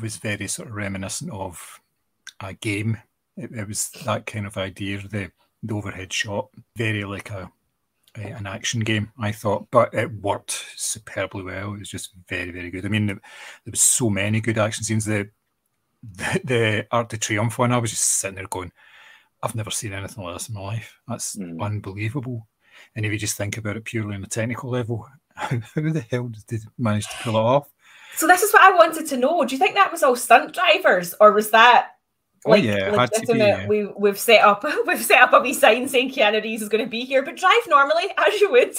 [0.00, 1.80] was very sort of reminiscent of
[2.40, 2.98] a game.
[3.36, 4.98] It, it was that kind of idea.
[4.98, 5.30] The
[5.62, 7.50] the overhead shot, very like a,
[8.16, 9.12] a, an action game.
[9.18, 11.74] I thought, but it worked superbly well.
[11.74, 12.84] It was just very very good.
[12.84, 13.20] I mean, there,
[13.64, 15.04] there was so many good action scenes.
[15.04, 15.30] The
[16.02, 18.72] the, the Arc de Triomphe one, I was just sitting there going,
[19.42, 20.98] I've never seen anything like this in my life.
[21.06, 21.60] That's mm.
[21.60, 22.46] unbelievable.
[22.96, 26.28] And if you just think about it purely on a technical level, how, the hell
[26.28, 27.70] did they manage to pull it off?
[28.16, 29.44] So this is what I wanted to know.
[29.44, 31.92] Do you think that was all stunt drivers, or was that
[32.44, 33.28] oh, like oh, yeah, legitimate?
[33.28, 33.66] Be, yeah.
[33.66, 36.84] We we've set up we've set up a wee sign saying Keanu Reeves is going
[36.84, 38.76] to be here, but drive normally as you would.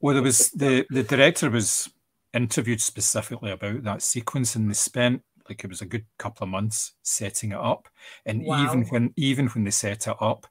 [0.00, 1.88] well, there was the the director was
[2.34, 6.50] interviewed specifically about that sequence, and they spent like it was a good couple of
[6.50, 7.88] months setting it up,
[8.26, 8.64] and wow.
[8.64, 10.46] even when even when they set it up,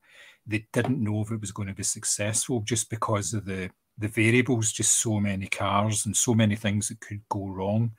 [0.46, 4.08] they didn't know if it was going to be successful just because of the the
[4.08, 7.92] variables, just so many cars and so many things that could go wrong.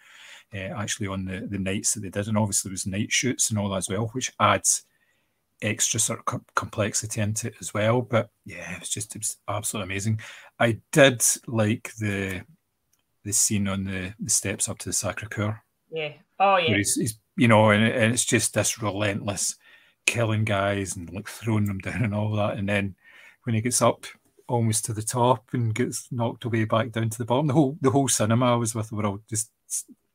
[0.54, 3.50] Uh, actually, on the the nights that they did, and obviously there was night shoots
[3.50, 4.84] and all that as well, which adds
[5.60, 8.00] extra sort of co- complexity into it as well.
[8.00, 10.20] But yeah, it was just it was absolutely amazing.
[10.58, 12.42] I did like the
[13.24, 15.60] the scene on the, the steps up to the Sacre Coeur.
[15.90, 16.12] Yeah.
[16.40, 16.76] Oh yeah.
[16.76, 19.56] He's, he's, you know, and, and it's just this relentless
[20.06, 22.94] killing guys and like throwing them down and all that, and then
[23.44, 24.06] when he gets up
[24.48, 27.46] almost to the top and gets knocked away back down to the bottom.
[27.46, 29.50] The whole the whole cinema I was with were all just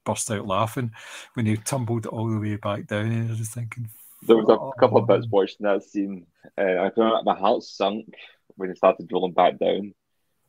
[0.05, 0.91] burst out laughing
[1.36, 3.11] when he tumbled all the way back down.
[3.11, 3.89] And I was just thinking,
[4.23, 6.25] there was a couple of bits watching that scene.
[6.57, 8.13] Uh, I remember my heart sunk
[8.55, 9.93] when he started rolling back down.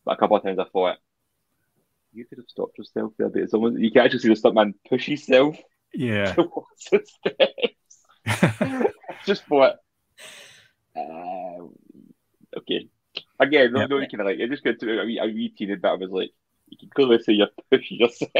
[0.05, 0.99] But a couple of times I thought,
[2.12, 4.74] you could have stopped yourself there, but it's almost you can actually see the stuntman
[4.89, 5.57] push himself
[5.93, 8.93] yeah towards the steps.
[9.26, 9.76] Just thought
[10.97, 11.66] Uh,
[12.57, 12.89] okay.
[13.45, 13.90] Again, no, Yep.
[13.90, 15.84] no, you kind of like, it just got to a wee, a wee teeny bit.
[15.84, 16.30] I was like,
[16.68, 18.30] you can clearly see you're pushing yourself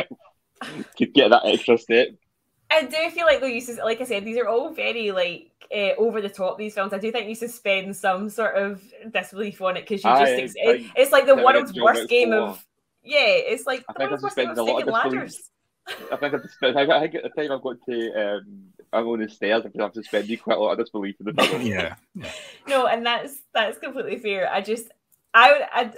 [0.97, 2.09] to get that extra step.
[2.71, 5.51] I do feel like though you sus- like I said, these are all very like
[5.75, 6.59] uh, over the top.
[6.59, 8.83] These films, I do think you suspend some sort of
[9.13, 11.73] disbelief on it because you just Aye, ex- I- it, it's like the I world's
[11.73, 12.35] think worst game four.
[12.35, 12.67] of
[13.03, 13.19] yeah.
[13.27, 14.93] It's like I the think I world's worst game of suspended a lot of taking
[14.93, 15.23] disbelief.
[15.23, 15.51] ladders.
[16.11, 19.29] I think I've I think at the time I've got to, um, I'm on the
[19.29, 21.63] stairs, I think I've suspended quite a lot of disbelief in the film.
[21.67, 22.31] Yeah, yeah.
[22.69, 24.51] No, and that's that's completely fair.
[24.53, 24.89] I just.
[25.37, 25.95] I would, I'd,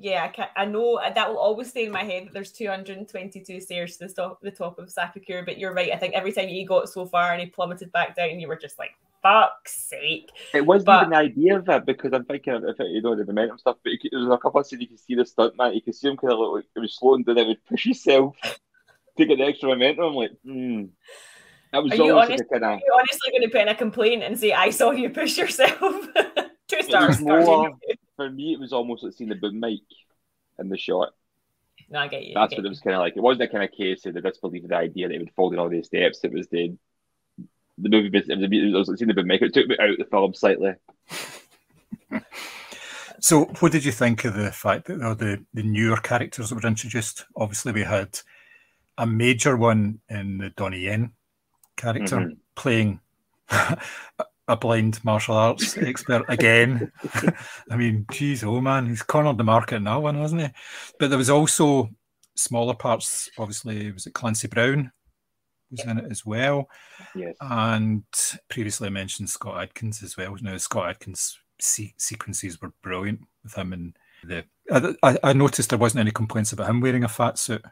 [0.00, 3.60] yeah, I, can I know that will always stay in my head that there's 222
[3.60, 5.92] stairs to the top, the top of Sacre Coeur, but you're right.
[5.92, 8.56] I think every time you got so far and he plummeted back down, you were
[8.56, 8.92] just like,
[9.22, 10.30] fuck's sake.
[10.54, 13.02] It wasn't But- even the idea of it because I'm thinking of if it, you
[13.02, 13.76] know the momentum stuff.
[13.82, 15.74] But you could, there was a couple of scenes you could see the stunt man.
[15.74, 17.38] You could see him kind of like it was slowing down.
[17.38, 18.36] It would push yourself
[19.18, 20.04] to get the extra momentum.
[20.04, 20.84] I'm like, hmm.
[21.72, 22.44] That was Are you honest?
[22.50, 24.90] like a Are you honestly going to put in a complaint and say, I saw
[24.90, 25.78] you push yourself?
[26.68, 27.20] Two stars.
[27.20, 27.76] more-
[28.16, 28.52] for me.
[28.52, 29.80] It was almost like seeing the boom mic
[30.58, 31.10] in the shot.
[31.90, 32.34] No, I get you.
[32.36, 33.16] I That's get what it was kind of like.
[33.16, 35.32] It wasn't a kind of case of the disbelief of the idea that it would
[35.32, 36.20] fall down all these steps.
[36.24, 36.76] It was the
[37.78, 38.08] the movie.
[38.08, 39.40] It was, it was like seeing the boom mic.
[39.40, 40.74] It took me out of the film slightly.
[43.20, 46.54] So, what did you think of the fact that uh, the the newer characters that
[46.62, 47.24] were introduced?
[47.34, 48.16] Obviously, we had
[48.96, 51.10] a major one in the Donnie Yen
[51.78, 52.36] character Mhm.
[52.56, 53.00] playing
[54.48, 56.92] a blind martial arts expert again.
[57.70, 60.48] I mean, geez, oh man, he's cornered the market in that one, hasn't he?
[60.98, 61.90] But there was also
[62.36, 63.30] smaller parts.
[63.38, 64.92] Obviously, was it Clancy Brown
[65.70, 66.68] was in it as well,
[67.14, 67.34] Yes.
[67.42, 68.02] and
[68.48, 70.34] previously I mentioned Scott Adkins as well.
[70.40, 74.44] Now, Scott Adkins se- sequences were brilliant with him and the.
[75.02, 77.62] I, I noticed there wasn't any complaints about him wearing a fat suit.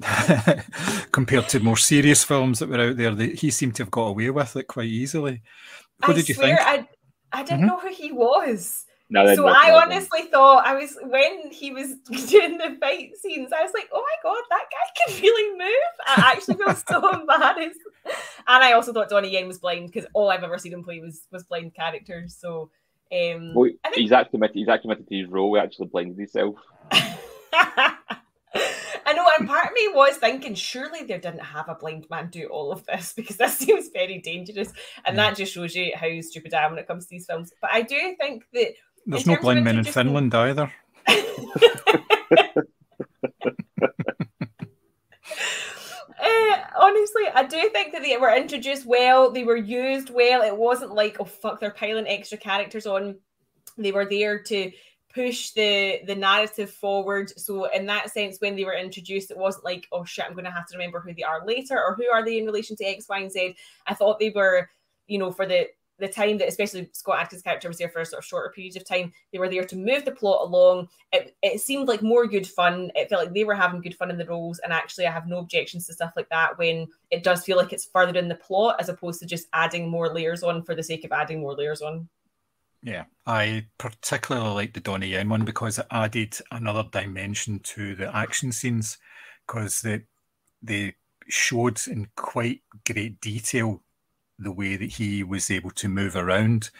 [1.12, 4.06] Compared to more serious films that were out there, that he seemed to have got
[4.08, 5.42] away with it quite easily.
[5.98, 6.88] What I did you swear think?
[7.32, 7.66] I, I didn't Mhm.
[7.66, 8.84] know who he was.
[9.12, 9.92] No, so that's I not them.
[9.92, 11.94] honestly thought I was when he was
[12.30, 13.52] doing the fight scenes.
[13.52, 17.10] I was like, "Oh my god, that guy can really move!" I actually feel so
[17.20, 17.80] embarrassed.
[18.06, 21.00] And I also thought Donnie Yen was blind because all I've ever seen him play
[21.00, 22.36] was was blind characters.
[22.40, 22.70] So,
[23.12, 24.56] um, Well, I think- he's actually committed.
[24.56, 25.54] He's actually committed to his role.
[25.56, 26.54] He actually blinded himself.
[29.46, 32.84] Part of me was thinking, surely they didn't have a blind man do all of
[32.86, 34.72] this because this seems very dangerous,
[35.04, 35.28] and Yeah.
[35.28, 37.52] that just shows you how stupid I am when it comes to these films.
[37.60, 38.74] But I do think that
[39.06, 40.72] There's no blind men in Finland either.
[46.22, 49.30] Uh, honestly, I do think that they were introduced well.
[49.30, 50.42] They were used well.
[50.42, 53.16] It wasn't like, oh fuck, they're piling extra characters on.
[53.78, 54.70] They were there to
[55.12, 57.38] push the the narrative forward.
[57.38, 60.44] So in that sense, when they were introduced, it wasn't like, oh shit, I'm going
[60.44, 62.84] to have to remember who they are later or who are they in relation to
[62.84, 63.56] X, Y, and Z.
[63.86, 64.68] I thought they were,
[65.06, 65.68] you know, for the
[66.00, 68.76] the time that especially Scott Adkins' character was there for a sort of shorter period
[68.76, 70.88] of time, they were there to move the plot along.
[71.12, 72.90] It, it seemed like more good fun.
[72.94, 75.26] It felt like they were having good fun in the roles, and actually, I have
[75.26, 78.34] no objections to stuff like that when it does feel like it's further in the
[78.34, 81.54] plot as opposed to just adding more layers on for the sake of adding more
[81.54, 82.08] layers on.
[82.82, 88.14] Yeah, I particularly like the Donnie Yen one because it added another dimension to the
[88.16, 88.96] action scenes
[89.46, 90.02] because they
[90.62, 90.94] they
[91.28, 93.82] showed in quite great detail
[94.38, 96.70] the way that he was able to move around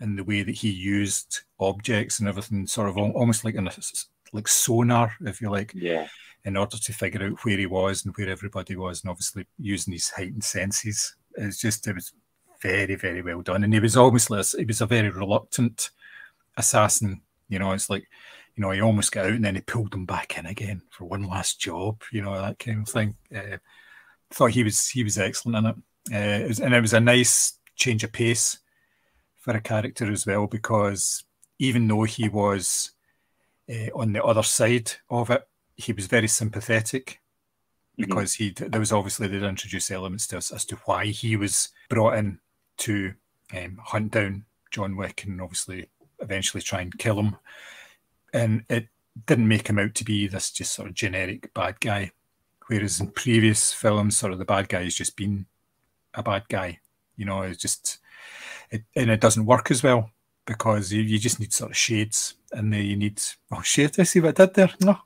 [0.00, 3.70] and the way that he used objects and everything, sort of almost like in a
[3.70, 6.08] s- like sonar, if you like, Yeah.
[6.44, 9.92] in order to figure out where he was and where everybody was, and obviously using
[9.92, 11.16] his heightened senses.
[11.36, 12.12] It's just it was
[12.62, 15.90] very, very well done, and he was almost he was a very reluctant
[16.56, 17.22] assassin.
[17.48, 18.08] You know, it's like
[18.56, 21.04] you know he almost got out and then he pulled him back in again for
[21.04, 22.02] one last job.
[22.12, 23.16] You know that kind of thing.
[23.34, 23.58] Uh,
[24.30, 25.76] thought he was he was excellent in it,
[26.14, 28.58] uh, it was, and it was a nice change of pace
[29.40, 31.24] for a character as well because
[31.58, 32.92] even though he was
[33.68, 35.46] uh, on the other side of it,
[35.76, 37.20] he was very sympathetic
[37.98, 38.06] Mhm.
[38.06, 41.68] because he there was obviously they'd introduce elements to us as to why he was
[41.90, 42.38] brought in
[42.82, 43.14] to
[43.56, 45.88] um, hunt down John Wick and obviously
[46.20, 47.36] eventually try and kill him,
[48.32, 48.88] and it
[49.26, 52.12] didn't make him out to be this just sort of generic bad guy,
[52.68, 55.46] whereas in previous films, sort of the bad guy has just been
[56.14, 56.78] a bad guy,
[57.16, 57.98] you know, it's just
[58.70, 60.10] it, and it doesn't work as well
[60.46, 63.20] because you, you just need sort of shades and then you need
[63.52, 64.70] oh shade I see what I did there.
[64.80, 64.98] No.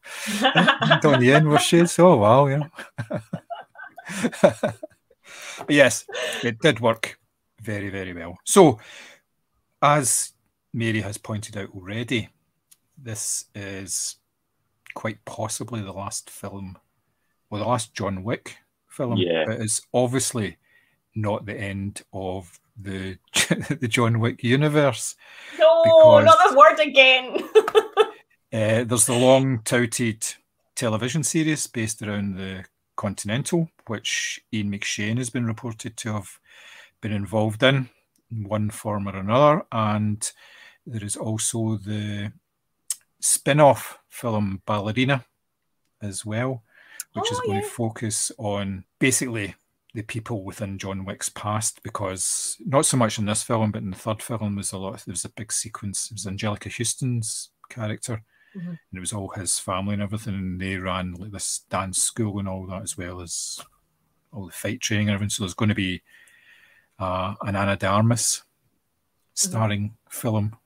[1.02, 1.98] Down the end were shades?
[1.98, 2.70] Oh wow you know.
[5.58, 6.06] But yes
[6.42, 7.18] it did work
[7.62, 8.78] very very well so
[9.82, 10.32] as
[10.72, 12.28] Mary has pointed out already
[12.98, 14.16] this is
[14.94, 16.78] quite possibly the last film
[17.50, 18.56] well the last John Wick
[18.88, 19.44] film Yeah.
[19.46, 20.56] but it's obviously
[21.14, 23.18] not the end of the
[23.80, 25.16] the John Wick universe.
[25.58, 27.38] No, Because- not the word again.
[28.52, 30.24] Uh, there's the long touted
[30.76, 32.64] television series based around the
[32.96, 36.38] Continental, which Ian McShane has been reported to have
[37.00, 37.88] been involved in,
[38.30, 39.64] in one form or another.
[39.72, 40.30] And
[40.86, 42.32] there is also the
[43.20, 45.24] spin off film Ballerina
[46.02, 46.62] as well,
[47.14, 47.62] which is Oh, going yeah.
[47.64, 49.54] to focus on basically
[49.94, 53.90] the people within John Wick's past because not so much in this film, but in
[53.90, 55.02] the third film, was a lot.
[55.06, 56.06] There was a big sequence.
[56.10, 58.22] It was Anjelica Huston's character,
[58.54, 58.68] Mhm.
[58.68, 60.34] and it was all his family and everything.
[60.34, 63.58] And they ran like this dance school and all that, as well as
[64.32, 65.30] all the fight training and everything.
[65.30, 66.02] So there's going to be
[66.98, 68.42] uh, an Ana de Armas
[69.34, 70.56] starring film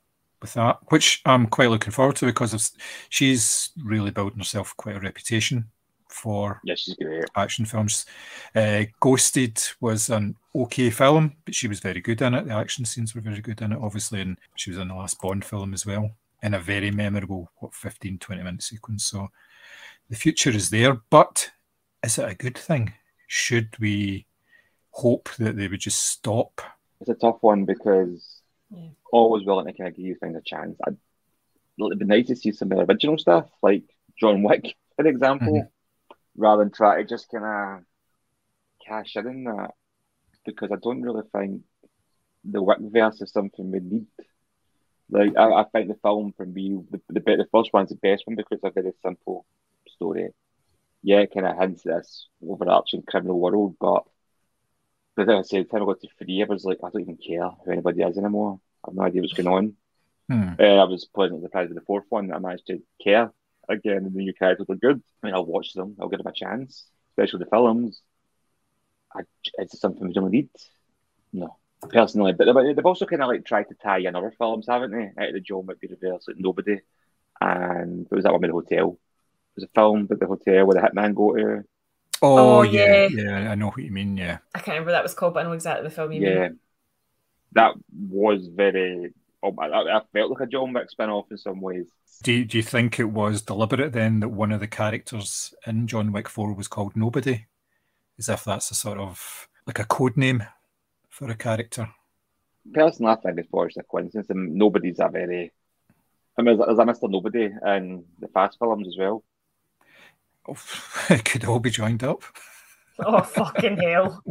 [0.41, 2.69] with that, which I'm quite looking forward to because of,
[3.09, 5.67] she's really building herself quite a reputation
[6.09, 7.25] for Yeah, she's great.
[7.37, 8.07] action films.
[8.55, 12.47] Uh, Ghosted was an okay film, but she was very good in it.
[12.47, 15.21] The action scenes were very good in it, obviously, and she was in the last
[15.21, 16.11] Bond film as well,
[16.43, 19.05] in a very memorable, what, 15, 20 minute sequence.
[19.05, 19.29] So
[20.09, 21.51] the future is there, but
[22.03, 22.93] is it a good thing?
[23.27, 24.27] Should we
[24.91, 26.61] hope that they would just stop?
[27.01, 28.91] It's a tough one because Yeah.
[29.13, 30.79] always willing to kind of give you things a chance.
[30.87, 30.97] I'd,
[31.81, 33.85] it'd be nice to see some of the original stuff, like
[34.19, 35.71] John Wick, for example, Mhm.
[36.37, 37.85] rather than try to just kind of
[38.87, 39.75] cash in on that.
[40.45, 41.63] Because I don't really think
[42.45, 44.07] the Wick verse is something we need.
[45.11, 48.27] Like I, I think the film for me, the the, the first one's the best
[48.27, 49.45] one because it's a very simple
[49.89, 50.31] story.
[51.03, 54.05] Yeah, it kind of hints at this overarching criminal world, but
[55.21, 57.03] but then I said, the time I got to three, I was like, I don't
[57.03, 58.59] even care who anybody is anymore.
[58.83, 59.75] I have no idea what's going on.
[60.31, 60.55] Hmm.
[60.59, 63.31] Uh, I was pleasantly surprised with the fourth one that I managed to care
[63.69, 65.03] again, and the new characters were good.
[65.23, 68.01] I mean, I'll watch them, I'll give them a chance, especially the films.
[69.15, 69.21] I,
[69.59, 70.49] is it something we don't need?
[71.35, 71.59] No,
[71.91, 72.33] personally.
[72.33, 75.23] But they've also kind of like tried to tie in other films, haven't they?
[75.23, 76.79] Out of the John Wick universe, like Nobody,
[77.43, 78.93] and what was that one with the hotel?
[78.93, 81.65] It was a film with the hotel where the hitman go to.
[82.23, 83.09] Oh, Oh, yeah, yeah.
[83.09, 84.17] yeah, I know what you mean.
[84.17, 86.21] Yeah, I can't remember what that was called, but I know exactly the film you
[86.21, 86.61] Yeah, mean.
[87.53, 89.13] that was very.
[89.43, 91.87] Oh, I, I felt like a John Wick spin off in some ways.
[92.23, 95.87] do you, do you think it was deliberate then that one of the characters in
[95.87, 97.47] John Wick Four was called Nobody,
[98.19, 100.45] as if that's a sort of like a code name
[101.11, 101.91] for a character?
[102.73, 105.53] Personally, I think it's probably just a coincidence, and nobody's a very.
[106.39, 107.09] I mean, there's a Mr.
[107.09, 109.25] Nobody in the Fast films as well.
[110.49, 110.57] Oh,
[111.11, 112.23] it could all be joined up.
[112.99, 114.23] Oh fucking hell!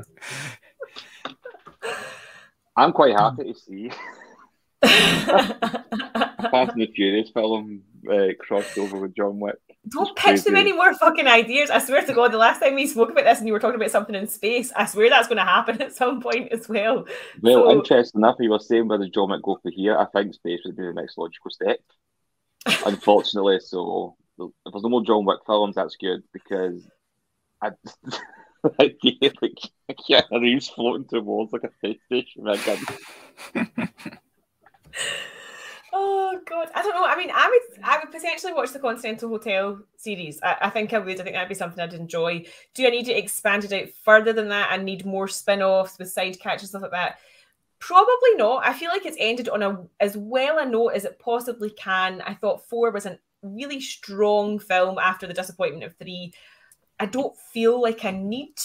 [2.75, 3.91] I'm quite happy to see
[4.81, 9.55] Fast and the Furious film uh, crossed over with John Wick.
[9.89, 11.69] Don't It's pitch them any more fucking ideas.
[11.69, 13.75] I swear to God, the last time we spoke about this and you were talking
[13.79, 17.05] about something in space, I swear that's going to happen at some point as well.
[17.41, 19.97] Well, So- interesting enough, you were saying where does John Wick go for here?
[19.97, 21.79] I think space would be the next logical step.
[22.85, 26.87] Unfortunately, so if there's no more John Wick films, that's good because
[27.61, 27.71] I
[28.63, 29.59] the idea like
[29.91, 32.75] Keanu Reeves floating towards like a space station with a
[33.75, 33.89] gun.
[35.91, 37.05] Oh god, I don't know.
[37.05, 40.39] I mean, I would, I would potentially watch the Continental Hotel series.
[40.43, 41.19] I, I think I would.
[41.19, 42.45] I think that'd be something I'd enjoy.
[42.75, 44.71] Do I need to expand it out further than that?
[44.71, 47.17] I need more spin-offs with side catches stuff like that.
[47.79, 48.67] Probably not.
[48.67, 52.21] I feel like it's ended on a as well a note as it possibly can.
[52.21, 56.33] I thought four was a really strong film after the disappointment of three.
[56.99, 58.55] I don't feel like I need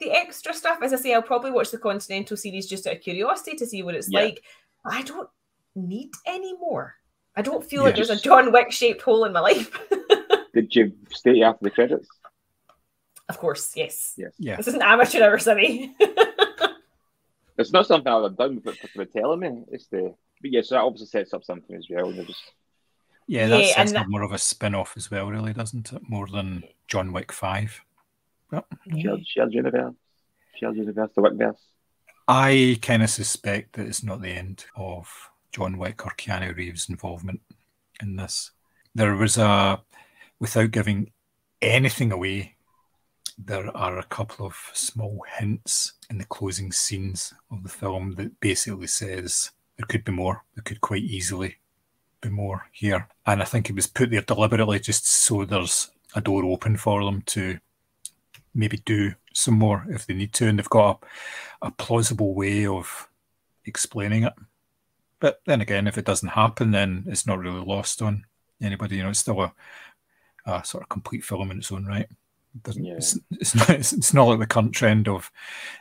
[0.00, 0.78] the extra stuff.
[0.82, 3.82] As I say, I'll probably watch the Continental series just out of curiosity to see
[3.82, 4.20] what it's Yeah.
[4.20, 4.42] like.
[4.84, 5.28] I don't
[5.74, 6.96] need any more.
[7.36, 8.22] I don't feel like there's a Yes.
[8.22, 9.70] John Wick shaped hole in my life.
[10.54, 12.08] Did you stay after the credits?
[13.28, 14.14] of course, yes.
[14.16, 14.32] Yes.
[14.38, 14.56] Yeah.
[14.56, 15.94] This is an amateur hour, Sammy.
[17.58, 19.64] It's not something I've done, but people are telling me.
[19.72, 22.08] It's the but yeah, so that obviously sets up something as well.
[22.08, 22.40] And they're just
[23.28, 25.92] Yeah, Yeah, that sets and that- more of a spin off as well, really, doesn't
[25.92, 26.02] it?
[26.08, 27.80] More than John Wick 5.
[28.96, 29.94] shared, shared universe,
[30.58, 31.58] shared universe, the Wickverse.
[32.26, 36.88] I kind of suspect that it's not the end of John Wick or Keanu Reeves'
[36.88, 37.40] involvement
[38.00, 38.50] in this.
[38.94, 39.82] There was a,
[40.38, 41.12] without giving
[41.60, 42.54] anything away,
[43.36, 48.40] there are a couple of small hints in the closing scenes of the film that
[48.40, 50.42] basically says there could be more.
[50.54, 51.56] There could quite easily
[52.20, 53.08] be more here.
[53.26, 57.04] And I think it was put there deliberately just so there's a door open for
[57.04, 57.58] them to
[58.54, 60.46] maybe do some more if they need to.
[60.46, 61.02] And they've got
[61.62, 63.08] a, a plausible way of
[63.64, 64.32] explaining it.
[65.20, 68.24] But then again, if it doesn't happen, then it's not really lost on
[68.62, 68.96] anybody.
[68.96, 69.52] You know, it's still a,
[70.46, 72.08] a sort of complete film in its own right.
[72.62, 72.94] Doesn't Yeah.
[72.94, 75.30] it's, it's not it's, it's not like the current trend of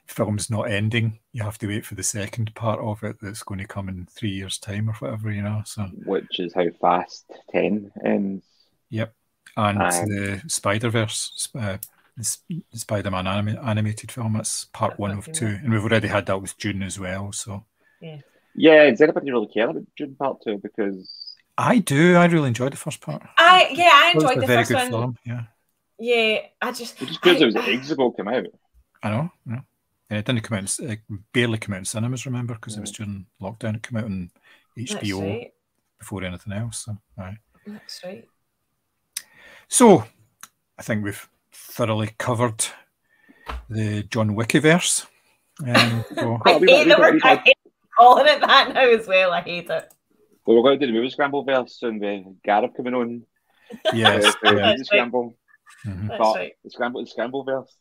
[0.08, 1.20] films not ending.
[1.34, 4.06] You have to wait for the second part of it that's going to come in
[4.08, 5.62] three years' time or whatever, you know.
[5.66, 8.46] So which is how fast 10 ends.
[8.90, 9.14] yep.
[9.56, 11.78] And Um, the Spider Verse, uh,
[12.16, 12.38] the
[12.74, 15.62] Spider Man anim- animated film, that's part I've one of two, that.
[15.64, 17.32] and we've already had that with Dune as well.
[17.32, 17.66] So
[18.56, 20.58] Yeah, does anybody really care about Dune Part 2?
[20.58, 22.16] Because I do.
[22.16, 23.24] I really enjoyed the first part.
[23.38, 24.90] I yeah, I It was enjoyed a the very first good one.
[24.92, 25.18] film.
[25.26, 25.44] Yeah,
[26.00, 28.46] Yeah, I just it just proves I- it was ages ago it came out.
[29.04, 29.30] I know.
[29.48, 29.62] I know.
[30.10, 30.80] And it didn't come out.
[30.80, 31.00] It
[31.34, 32.26] barely came out in cinemas.
[32.26, 33.76] Remember, because it was during lockdown.
[33.76, 34.30] It came out on
[34.76, 35.52] That's HBO right.
[36.00, 36.86] before anything else.
[36.86, 37.38] So, aye.
[37.66, 38.26] That's right.
[39.68, 40.06] so
[40.80, 42.66] I think we've thoroughly covered
[43.70, 45.06] the John Wickiverse.
[45.66, 47.22] Um, so- I hate got- the we got- word.
[47.24, 47.58] I hate
[47.98, 49.32] calling it that now as well.
[49.34, 49.94] I hate it.
[50.46, 53.24] Well, we're going to do the movie Scramble verse and with Gareth coming on.
[53.94, 54.76] yes, uh, yeah.
[54.78, 55.36] Scramble.
[55.86, 56.08] Mhm.
[56.08, 56.54] That's but right.
[56.64, 57.76] the Scramble, the Scramble verse.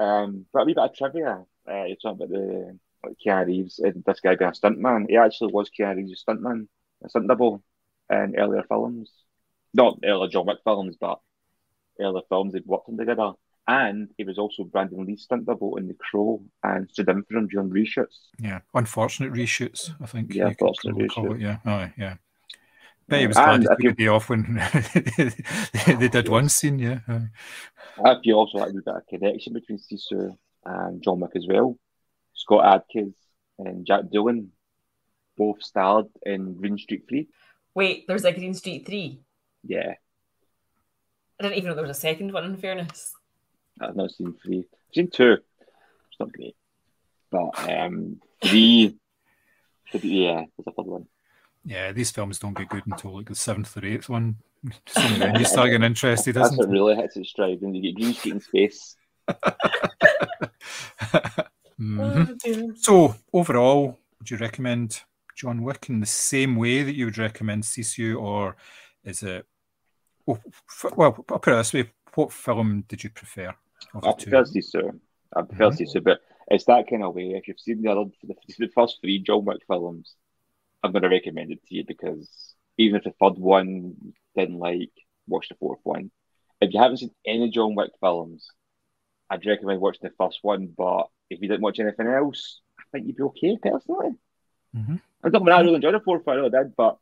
[0.00, 1.44] Um, but a wee bit of trivia.
[1.68, 5.06] Uh, you're talking about the like Keanu Reeves and this guy being a stuntman.
[5.08, 6.68] He actually was Keanu Reeves' stuntman,
[7.04, 7.62] a stunt double
[8.10, 9.10] in earlier films.
[9.74, 11.20] Not earlier John Wick films, but
[12.00, 13.32] earlier films they'd worked on together.
[13.66, 17.36] And he was also Brandon Lee's stunt double in The Crow and stood in for
[17.36, 18.28] him during reshoots.
[18.38, 18.60] yeah.
[18.72, 20.32] Unfortunate reshoots, I think.
[20.32, 21.34] Yeah, unfortunate probably call reshoot.
[21.34, 22.14] it, Yeah, oh, yeah.
[23.08, 24.60] Bet he Yeah, was glad and to if take a day off when
[25.98, 26.78] they did one scene.
[26.78, 27.00] Yeah.
[28.04, 31.46] I feel also like a wee bit of connection between Sisu and John Wick as
[31.48, 31.78] well.
[32.34, 33.16] Scott Adkins
[33.58, 34.52] and Jack Doolan
[35.36, 37.28] both starred in Green Street Three.
[37.74, 39.20] Wait, there's a Green Street three.
[39.64, 39.94] Yeah,
[41.38, 42.44] I didn't even know there was a second one.
[42.44, 43.14] In fairness,
[43.80, 44.60] I've not seen three.
[44.60, 45.32] I've seen two.
[45.32, 46.56] It's not great,
[47.30, 48.96] but um, three.
[50.02, 51.06] Yeah, there's a third one.
[51.68, 51.92] Yeah.
[51.92, 54.36] These films don't get good until like the seventh or eighth one.
[54.86, 56.72] So then you start getting interested, That's isn't what it?
[56.72, 58.96] really hits its stride when you get Green Street in space.
[61.80, 62.38] Mhm.
[62.46, 62.72] Oh.
[62.76, 65.00] So overall, would you recommend
[65.36, 68.56] John Wick in the same way that you would recommend Sisu, or
[69.04, 69.46] is it?
[70.26, 73.54] Well, f- well, I'll put it this way: what film did you prefer
[73.94, 74.98] I prefer Sisu.
[75.36, 75.78] I prefer Mhm.
[75.78, 76.18] Sisu, but
[76.50, 77.34] it's that kind of way.
[77.36, 80.16] If you've seen the other, the, the first three John Wick films,
[80.82, 83.94] I'm going to recommend it to you because even if the third one
[84.36, 84.92] didn't like,
[85.26, 86.10] watch the fourth one.
[86.60, 88.48] If you haven't seen any John Wick films,
[89.30, 90.72] I'd recommend watching the first one.
[90.76, 94.14] But if you didn't watch anything else, I think you'd be okay personally.
[94.76, 95.00] Mhm.
[95.22, 96.98] I don't mean I really enjoyed the fourth one, I I did, but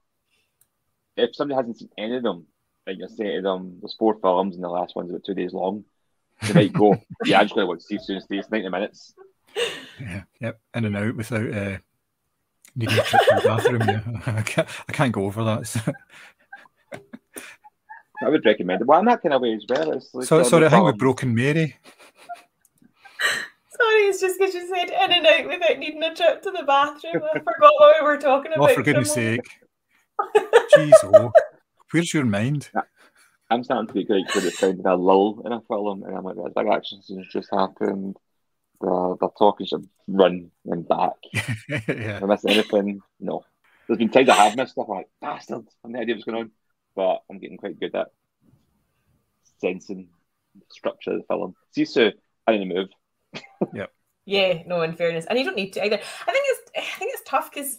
[1.16, 2.46] if somebody hasn't seen any of them,
[2.86, 5.52] and you're saying to them, there's four films and the last one's about two days
[5.52, 5.84] long,
[6.42, 9.14] they might go, yeah, I'm just going to watch Steve Soon Stays 90 minutes.
[10.00, 11.78] Yeah, yep, in and out without uh,
[12.76, 13.82] needing a trip to the bathroom.
[13.86, 14.02] Yeah,
[14.38, 15.66] I can't, I can't go over that.
[18.18, 18.86] So, I would recommend it.
[18.86, 19.92] Well, I'm that kind of way as well.
[19.92, 21.76] It's like, so sorry, I think with Broken Mary.
[23.78, 26.62] Sorry, it's just because you said in and out without needing a trip to the
[26.66, 27.22] bathroom.
[27.22, 28.70] I forgot what we were talking about.
[28.70, 29.46] Oh, for goodness sake!
[30.74, 31.30] Jeez, oh,
[31.92, 32.70] where's your mind?
[33.50, 36.24] I'm starting to be quite good at finding a lull in a film, and I'm
[36.24, 38.16] like, that big action scene's just happened.
[38.80, 41.12] Uh, the the talking should run and back.
[41.68, 43.44] yeah, If I miss anything, no.
[43.86, 44.86] There's been times I have missed stuff.
[44.88, 46.50] I'm like, bastard, I have no idea what's going on.
[46.94, 48.08] But I'm getting quite good at
[49.60, 50.08] sensing
[50.54, 51.54] the structure of the film.
[51.76, 52.12] Sisu,
[52.46, 52.88] I didn't move.
[54.26, 55.96] Yeah, no, in fairness, and you don't need to either.
[55.96, 57.78] I think it's I think it's tough because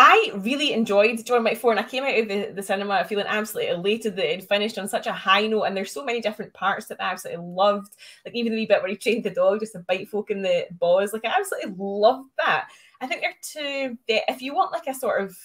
[0.00, 3.26] I really enjoyed John Wick 4 and I came out of the, the cinema feeling
[3.26, 6.54] absolutely elated that it finished on such a high note and there's so many different
[6.54, 7.96] parts that I absolutely loved.
[8.24, 10.40] Like even the wee bit where he trained the dog just to bite folk in
[10.40, 11.12] the balls.
[11.12, 12.68] Like I absolutely loved that.
[13.00, 15.36] I think they're two if you want like a sort of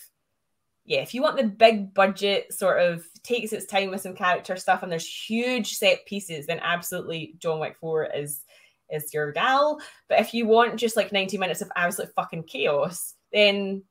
[0.85, 4.55] yeah, if you want the big budget sort of takes its time with some character
[4.55, 8.43] stuff and there's huge set pieces, then absolutely John Wick 4 is
[8.91, 9.80] is your gal.
[10.09, 13.81] But if you want just like 90 minutes of absolute fucking chaos, then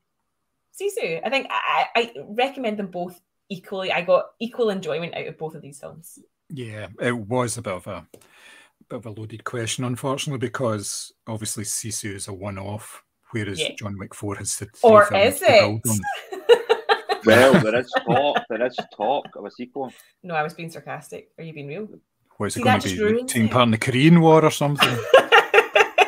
[0.79, 1.21] Sisu.
[1.25, 3.19] I think I, I I recommend them both
[3.49, 3.91] equally.
[3.91, 6.19] I got equal enjoyment out of both of these films.
[6.49, 8.05] yeah, it was a bit of a
[8.89, 13.75] bit of a loaded question, unfortunately, because obviously Sisu is a one-off, whereas Yeah.
[13.77, 15.89] John Wick Four has the three Or is to build it?
[15.89, 15.99] on.
[17.25, 18.37] Well, there is talk.
[18.49, 19.93] There is talk of a sequel.
[20.23, 21.29] no, I was being sarcastic.
[21.37, 21.87] Are you being real?
[22.35, 22.95] What is See, it going to be?
[23.01, 24.89] like, ruins part in the Korean War or something?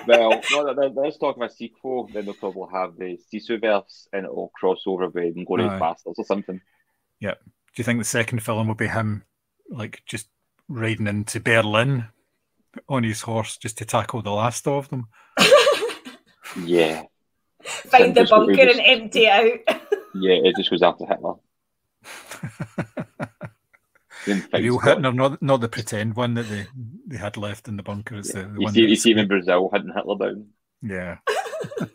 [0.07, 2.09] Well, no, there, there is talk about a sequel.
[2.13, 5.79] Then they'll probably have the Sisu verse and it'll cross over with Glorious Aye.
[5.79, 6.61] Bastards or something.
[7.19, 7.33] Yeah.
[7.33, 9.23] Do you think the second film will be him,
[9.69, 10.27] like just
[10.69, 12.05] riding into Berlin
[12.87, 15.07] on his horse just to tackle the last of them?
[16.65, 17.03] Yeah,
[17.63, 19.29] Find the Just what we bunker just- and empty it
[19.69, 19.81] out.
[20.15, 21.33] yeah, it just goes after Hitler.
[24.25, 26.65] Then The real Hitler, not not the pretend one that they,
[27.07, 28.15] they had left in the bunker.
[28.15, 30.47] It's the, the You one see, you that's- see him in Brazil hunting Hitler down.
[30.81, 31.17] Yeah.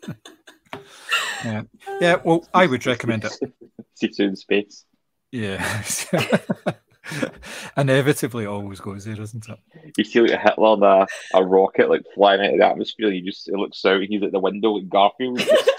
[1.45, 1.61] yeah.
[1.99, 3.33] Yeah, well, I would recommend it.
[3.95, 4.85] See you in space.
[5.31, 5.83] Yeah.
[7.77, 9.59] Inevitably, it always goes there, doesn't it?
[9.97, 13.09] You see like a Hitler and a, a rocket like flying out of the atmosphere.
[13.11, 15.69] You just it looks out and he's at the window like Garfield, just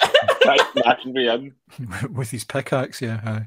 [0.73, 1.55] smashing me in.
[2.13, 3.21] With his pickaxe, yeah.
[3.25, 3.47] aye.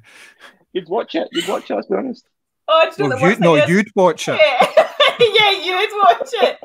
[0.73, 1.27] You'd watch it.
[1.31, 1.75] You'd watch it.
[1.75, 2.25] Let's be honest.
[2.67, 4.39] Oh, do you know Well, you, worst no, thing is- you'd watch it.
[4.39, 4.89] Yeah.
[5.19, 6.59] yeah, you'd watch it.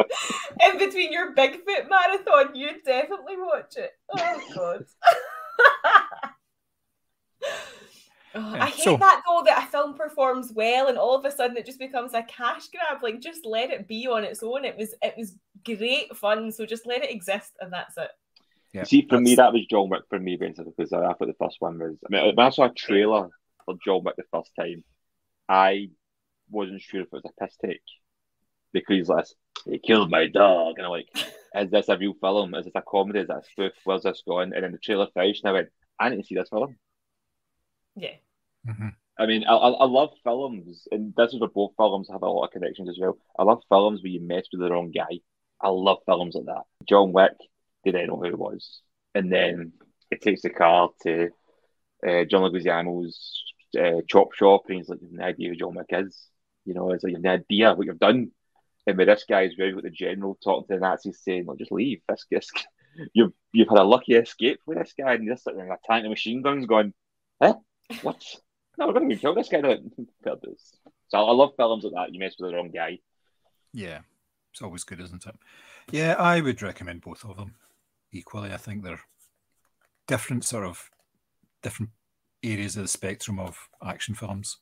[0.64, 3.90] In between your Bigfoot marathon, you'd definitely watch it.
[4.16, 4.84] Oh god.
[8.32, 11.24] Oh, Yeah, I hate so- that though that a film performs well and all of
[11.24, 13.02] a sudden it just becomes a cash grab.
[13.02, 14.64] Like just let it be on its own.
[14.64, 18.10] It was it was great fun, so just let it exist and that's it.
[18.72, 21.34] Yeah, see, for me, that was John Wick for me, basically, because I thought the
[21.40, 21.96] first one was.
[22.06, 23.28] I mean, when I saw a trailer
[23.64, 24.84] for John Wick the first time,
[25.50, 25.90] I
[26.48, 27.82] wasn't sure if it was a piss take
[28.72, 29.26] because he's like,
[29.64, 31.08] "He killed my dog," and I'm like,
[31.56, 32.54] "Is this a real film?
[32.54, 33.18] Is this a comedy?
[33.20, 33.72] Is that a spoof?
[33.84, 35.68] Where's this going?" And then the trailer finished, and I went,
[35.98, 36.78] "I need to see this film."
[37.96, 38.16] Yeah.
[38.66, 38.94] Mhm.
[39.18, 42.28] I mean, I, I I love films, and this is where both films have a
[42.28, 43.18] lot of connections as well.
[43.38, 45.20] I love films where you mess with the wrong guy.
[45.60, 46.62] I love films like that.
[46.88, 47.32] John Wick,
[47.84, 48.80] they didn't know who it was,
[49.14, 49.72] and then
[50.10, 51.30] it takes the car to
[52.06, 55.86] uh, John Leguizamo's uh, chop shop, and he's like, "You've no idea who John Wick
[55.90, 56.18] is."
[56.64, 58.30] You know, it's like you've no idea what you've done.
[58.86, 61.58] And with this guy as well, you've the general talking to the Nazis saying, "Like,
[61.58, 62.00] just leave.
[62.08, 62.50] This, this
[63.14, 66.10] you've you've had a lucky escape with this guy, and sitting in a tank of
[66.10, 66.92] machine guns, going,
[67.40, 67.56] "Huh?
[68.02, 68.22] What?
[68.78, 69.60] No, we're going to kill this guy."
[71.08, 72.14] So I love films like that.
[72.14, 73.00] You mess with the wrong guy.
[73.72, 73.98] Yeah,
[74.52, 75.34] it's always good, isn't it?
[75.90, 77.56] Yeah, I would recommend both of them
[78.12, 78.52] equally.
[78.52, 79.00] I think they're
[80.06, 80.88] different, sort of
[81.62, 81.90] different
[82.42, 84.58] areas of the spectrum of action films.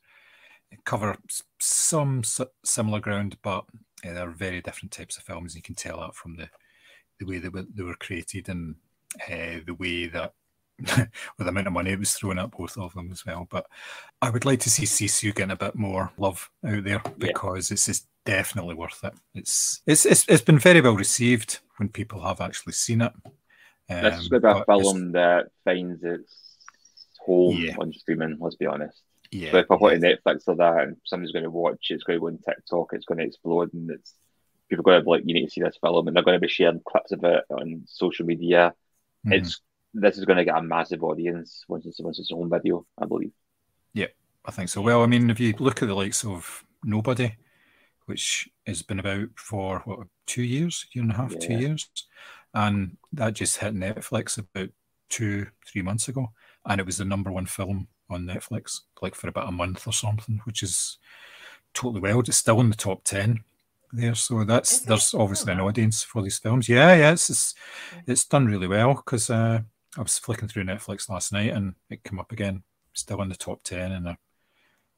[0.70, 1.16] They cover
[1.60, 2.22] some
[2.64, 3.64] similar ground, but
[4.06, 5.56] uh, they're very different types of films.
[5.56, 6.48] You can tell that from the
[7.18, 8.76] the way they were, they were created and
[9.28, 10.34] uh, the way that
[10.78, 13.46] with the amount of money it was thrown at both of them as well.
[13.50, 13.66] But
[14.22, 17.86] I would like to see Sisu getting a bit more love out there because it's
[17.86, 19.14] just definitely worth it.
[19.34, 23.12] It's it's it's, it's been very well received when people have actually seen it.
[24.00, 26.47] This is Um, going to a film that finds its
[27.28, 27.76] home Yeah.
[27.78, 28.36] on streaming.
[28.40, 29.00] Let's be honest.
[29.30, 29.96] Yeah, So if I put yeah.
[29.96, 32.88] in Netflix or that, and somebody's going to watch it's going to go on TikTok,
[32.94, 34.14] it's going to explode, and it's
[34.68, 36.40] people are going to be like, "You need to see this film," and they're going
[36.40, 38.74] to be sharing clips of it on social media.
[39.26, 39.34] Mhm.
[39.34, 39.60] It's
[39.94, 42.86] this is going to get a massive audience once it's once it's a home video,
[42.96, 43.32] I believe.
[43.94, 44.06] Yeah,
[44.44, 44.80] I think so.
[44.82, 47.34] Well, I mean, if you look at the likes of Nobody,
[48.06, 51.90] which has been about for what two years, year and a half, two years,
[52.55, 54.70] and that just hit Netflix about
[55.09, 56.32] two, three months ago,
[56.66, 59.93] and it was the number one film on Netflix, like for about a month or
[59.93, 60.98] something, which is
[61.74, 62.28] totally wild.
[62.28, 63.44] It's still in the top ten
[63.93, 66.68] there, so that's there's obviously an Oh, audience for these films.
[66.68, 67.55] Yeah, yeah, it's it's,
[68.06, 69.60] it's done really well because uh,
[69.97, 72.62] I was flicking through Netflix last night and it came up again,
[72.93, 74.16] still in the top ten, and I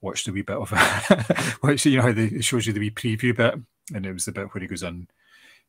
[0.01, 1.27] watched a wee bit of it.
[1.63, 3.55] Which you know how they, it shows you the wee preview bit,
[3.95, 5.09] and it was the bit where he goes in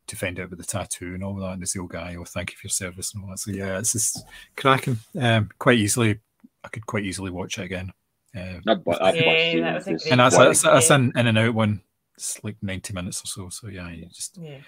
[0.08, 2.52] to find out about the tattoo and all that, and the old guy, oh, thank
[2.52, 3.40] you for your service and all that.
[3.40, 4.26] So yeah, it's just
[4.58, 4.98] cracking.
[5.20, 6.20] Um, quite easily,
[6.64, 7.94] I could quite easily watch it again.
[8.36, 10.46] Uh, I've, I've Yeah, that was a and that's, one.
[10.48, 11.82] that's, that's an in and out one.
[12.18, 13.50] It's like ninety minutes or so.
[13.50, 14.60] So yeah, you just Yeah.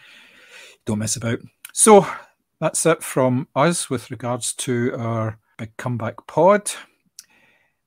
[0.86, 1.40] don't mess about.
[1.72, 2.08] So
[2.60, 6.72] that's it from us with regards to our big comeback pod.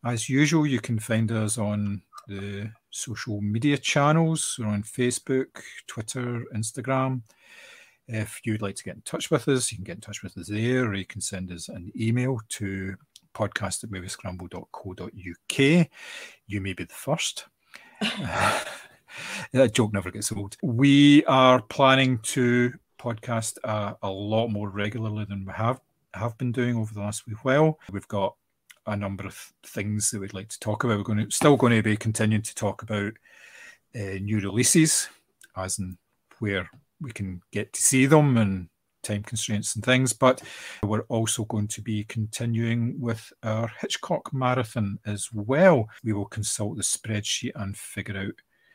[0.05, 4.57] As usual, you can find us on the social media channels.
[4.59, 7.23] We're on Facebook, Twitter, Instagram.
[8.09, 10.37] If you'd like to get in touch with us, you can get in touch with
[10.39, 12.97] us there, or you can send us an email to
[13.35, 15.89] podcast at moviescramble.co.uk.
[16.47, 17.47] You may be the first.
[18.01, 20.57] that joke never gets old.
[20.63, 25.81] We are planning to podcast uh, a lot more regularly than we have
[26.15, 27.79] have been doing over the last wee while.
[27.93, 28.37] We've got
[28.87, 30.99] a number of things that we'd like to talk about.
[30.99, 33.13] We're going to still going to be continuing to talk about
[33.95, 35.09] uh, new releases,
[35.57, 35.99] as in
[36.39, 38.69] where we can get to see them and
[39.03, 40.13] time constraints and things.
[40.13, 40.43] But
[40.83, 45.89] we're also going to be continuing with our Hitchcock marathon as well.
[46.05, 48.19] We will consult the spreadsheet and figure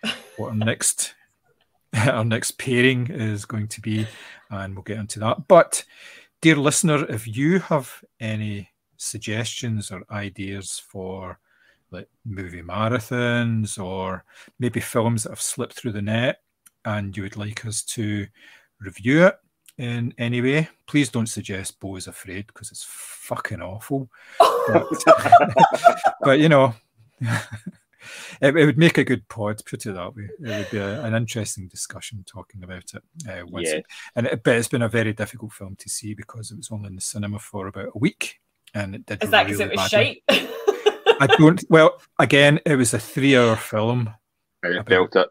[0.04, 1.16] out what our next
[1.94, 4.08] our next pairing is going to be,
[4.50, 5.48] and we'll get into that.
[5.48, 5.84] But
[6.42, 8.71] dear listener, if you have any
[9.02, 11.40] suggestions or ideas for
[11.92, 14.24] like movie marathons or
[14.60, 16.42] maybe films that have slipped through the net
[16.86, 18.26] and you would like us to
[18.80, 19.36] review it
[19.78, 24.10] in any way, please don't suggest Beau is Afraid because it's fucking awful.
[24.40, 24.86] But,
[26.22, 26.76] but you know,
[28.42, 29.62] it, it would make a good pod.
[29.66, 30.30] Put it that way.
[30.40, 33.04] It would be a, an interesting discussion talking about it.
[33.28, 33.76] Uh, once Yeah.
[33.78, 36.70] it- and it, but it's been a very difficult film to see because it was
[36.72, 38.40] only in the cinema for about a week,
[38.74, 40.24] and it did Is that really because it was badly.
[40.30, 40.50] shite?
[41.22, 41.64] I don't.
[41.70, 44.10] Well, again, it was a three-hour film
[44.64, 45.28] I About- felt it.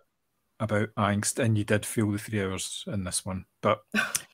[0.60, 3.44] about angst, and you did feel the three hours in this one.
[3.62, 3.80] But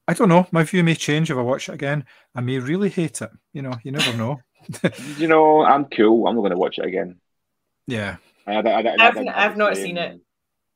[0.08, 0.46] I don't know.
[0.52, 2.04] My view may change if I watch it again.
[2.34, 3.30] I may really hate it.
[3.52, 4.40] You know, you never know.
[5.18, 6.26] You know, I'm cool.
[6.26, 7.20] I'm not going to watch it again.
[7.86, 8.16] yeah,
[8.46, 10.20] I, I, I, I, I've- I didn't have I've not same- seen it.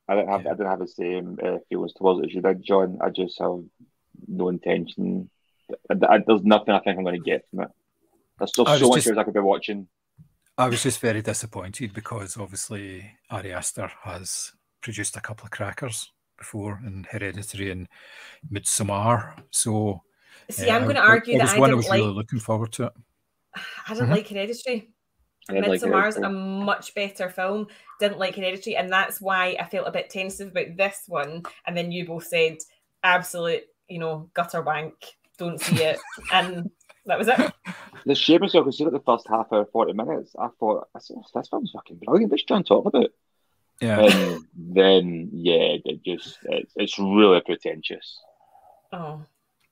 [0.08, 0.48] I didn't have Yeah.
[0.50, 2.98] I didn't have the same uh, feelings towards it as you did, John.
[3.02, 3.60] I just have
[4.28, 5.28] no intention.
[5.90, 7.68] I, I- there's nothing I think I'm going to get from it.
[8.40, 9.86] There's still I was so much just- shows I could be watching.
[10.58, 14.52] I was just very disappointed because obviously Ari Aster has
[14.82, 17.88] produced a couple of crackers before in Hereditary and
[18.52, 19.42] Midsommar.
[19.50, 20.02] So
[20.50, 21.88] See, uh, I'm going to I- argue it that was I one I didn't was
[21.88, 22.00] like.
[22.00, 22.92] really looking forward to it.
[23.88, 24.12] I didn't Mhm.
[24.16, 24.90] like Hereditary.
[25.48, 25.80] I didn't like.
[25.80, 27.66] Midsommar's a much better film.
[27.98, 31.42] Didn't like Hereditary, and that's why I felt a bit tentative about this one.
[31.66, 32.58] And then you both said
[33.02, 34.94] absolute, you know, gutter wank.
[35.38, 35.98] Don't see it,
[36.32, 36.70] and
[37.06, 37.52] that was it.
[38.06, 40.34] The shame is, I could see like the first half hour, 40 minutes.
[40.38, 42.30] I thought, this, this film's fucking brilliant.
[42.30, 43.10] What's John talking about?
[43.80, 48.18] Yeah, And then, yeah, it just, it's, it's really pretentious.
[48.92, 49.22] Oh,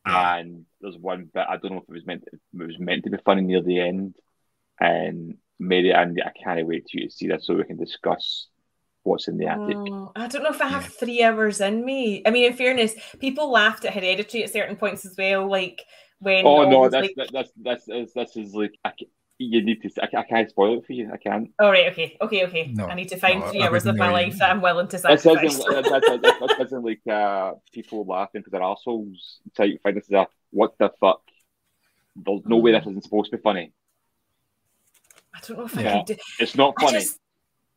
[0.05, 3.11] And there's one bit, I don't know if it was meant, it was meant to
[3.11, 4.15] be funny near the end.
[4.81, 8.49] And Mary, Andy, I can't wait for you to see that so we can discuss
[9.03, 9.77] what's in the attic.
[9.77, 12.23] Oh, I don't know if I have three hours in me.
[12.27, 15.83] I mean, in fairness, people laughed at Hereditary at certain points as well, like
[16.21, 16.47] when.
[16.47, 19.83] Oh no, that's like, that, that's that's that's this is like I, ca- you need
[19.83, 19.91] to.
[20.03, 21.11] I, I can't spoil it for you.
[21.13, 21.51] I can't.
[21.59, 22.73] All right, okay, okay, okay.
[22.75, 24.97] No, I need to find no, three hours of my life that I'm willing to
[24.97, 25.55] This sacrifice.
[25.55, 29.39] isn't that, that, that, that isn't like uh, people laughing because they're assholes.
[29.57, 31.23] Type find this is a what the fuck.
[32.17, 33.73] There's no way this isn't supposed to be funny.
[35.35, 36.17] I don't know if I can do.
[36.41, 36.99] It's not I funny.
[36.99, 37.21] just,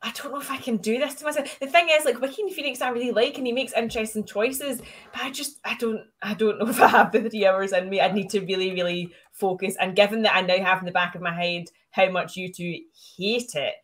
[0.04, 1.60] I don't know if I can do this to myself.
[1.60, 4.82] The thing is, like Joaquin Phoenix, I really like, and he makes interesting choices.
[5.14, 7.90] But I just, I don't, I don't know if I have the three hours in
[7.90, 8.02] me.
[8.02, 9.76] I need to really, really focus.
[9.80, 12.52] And given that I now have in the back of my head how much you
[12.52, 12.78] two
[13.18, 13.76] hate it,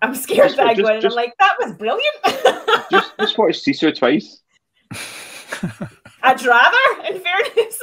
[0.00, 2.86] I'm scared Just- that I go just- in and I'm like, that was brilliant.
[2.90, 4.40] just just watch Sisu twice.
[6.22, 6.76] I'd rather,
[7.08, 7.82] in fairness.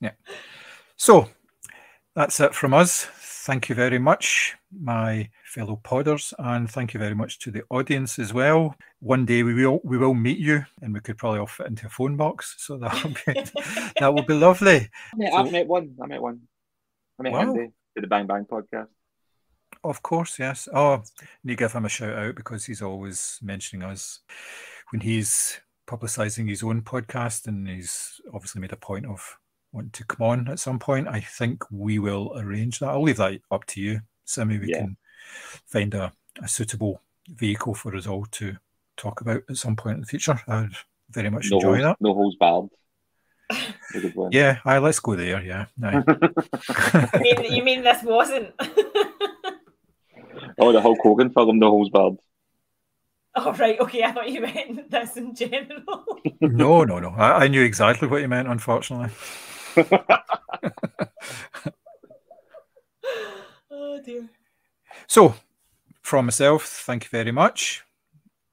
[0.00, 0.12] Yeah.
[0.96, 1.28] So
[2.14, 3.04] that's it from us.
[3.04, 8.18] Thank you very much, my fellow podders, and thank you very much to the audience
[8.18, 8.76] as well.
[9.00, 11.86] One day we will we will meet you, and we could probably all fit into
[11.86, 13.32] a phone box, so that'll be
[14.00, 14.88] that will be lovely.
[15.20, 15.96] So- I've met one.
[16.02, 16.40] I met one.
[17.18, 17.40] I met Wow.
[17.40, 17.66] Andy
[17.96, 18.88] to the Bang Bang podcast.
[19.82, 20.68] Of course, yes.
[20.72, 21.02] Oh,
[21.42, 24.20] need to give him a shout out because he's always mentioning us
[24.90, 29.38] when he's publicising his own podcast, and he's obviously made a point of
[29.72, 31.08] wanting to come on at some point.
[31.08, 32.90] I think we will arrange that.
[32.90, 34.58] I'll leave that up to you, Simmy.
[34.58, 34.78] We Yeah.
[34.80, 34.96] can
[35.66, 36.12] find a,
[36.42, 38.56] a suitable vehicle for us all to
[38.96, 40.40] talk about at some point in the future.
[40.48, 40.70] I'd
[41.10, 41.96] very much No enjoy holes, that.
[42.00, 42.68] no holes barred.
[43.50, 44.30] A good one.
[44.32, 45.42] Yeah, aye, let's go there.
[45.42, 46.02] Yeah, aye.
[47.24, 48.52] you, mean, you mean this wasn't?
[50.58, 52.16] Oh, the Hulk Hogan film, No Holes Barred.
[53.34, 53.78] oh, right.
[53.80, 54.02] Okay.
[54.02, 56.04] I thought you meant this in general.
[56.40, 57.10] no, no, no.
[57.10, 58.46] I, I knew exactly what you meant.
[58.48, 59.08] Unfortunately.
[63.70, 64.28] oh, dear.
[65.10, 65.34] So,
[66.02, 67.82] from myself, thank you very much.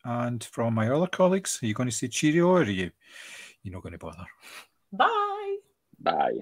[0.03, 2.89] And from my other colleagues, are you going to say cheerio or are you
[3.61, 4.25] you're not going to bother?
[4.91, 5.57] Bye.
[5.99, 6.39] Bye.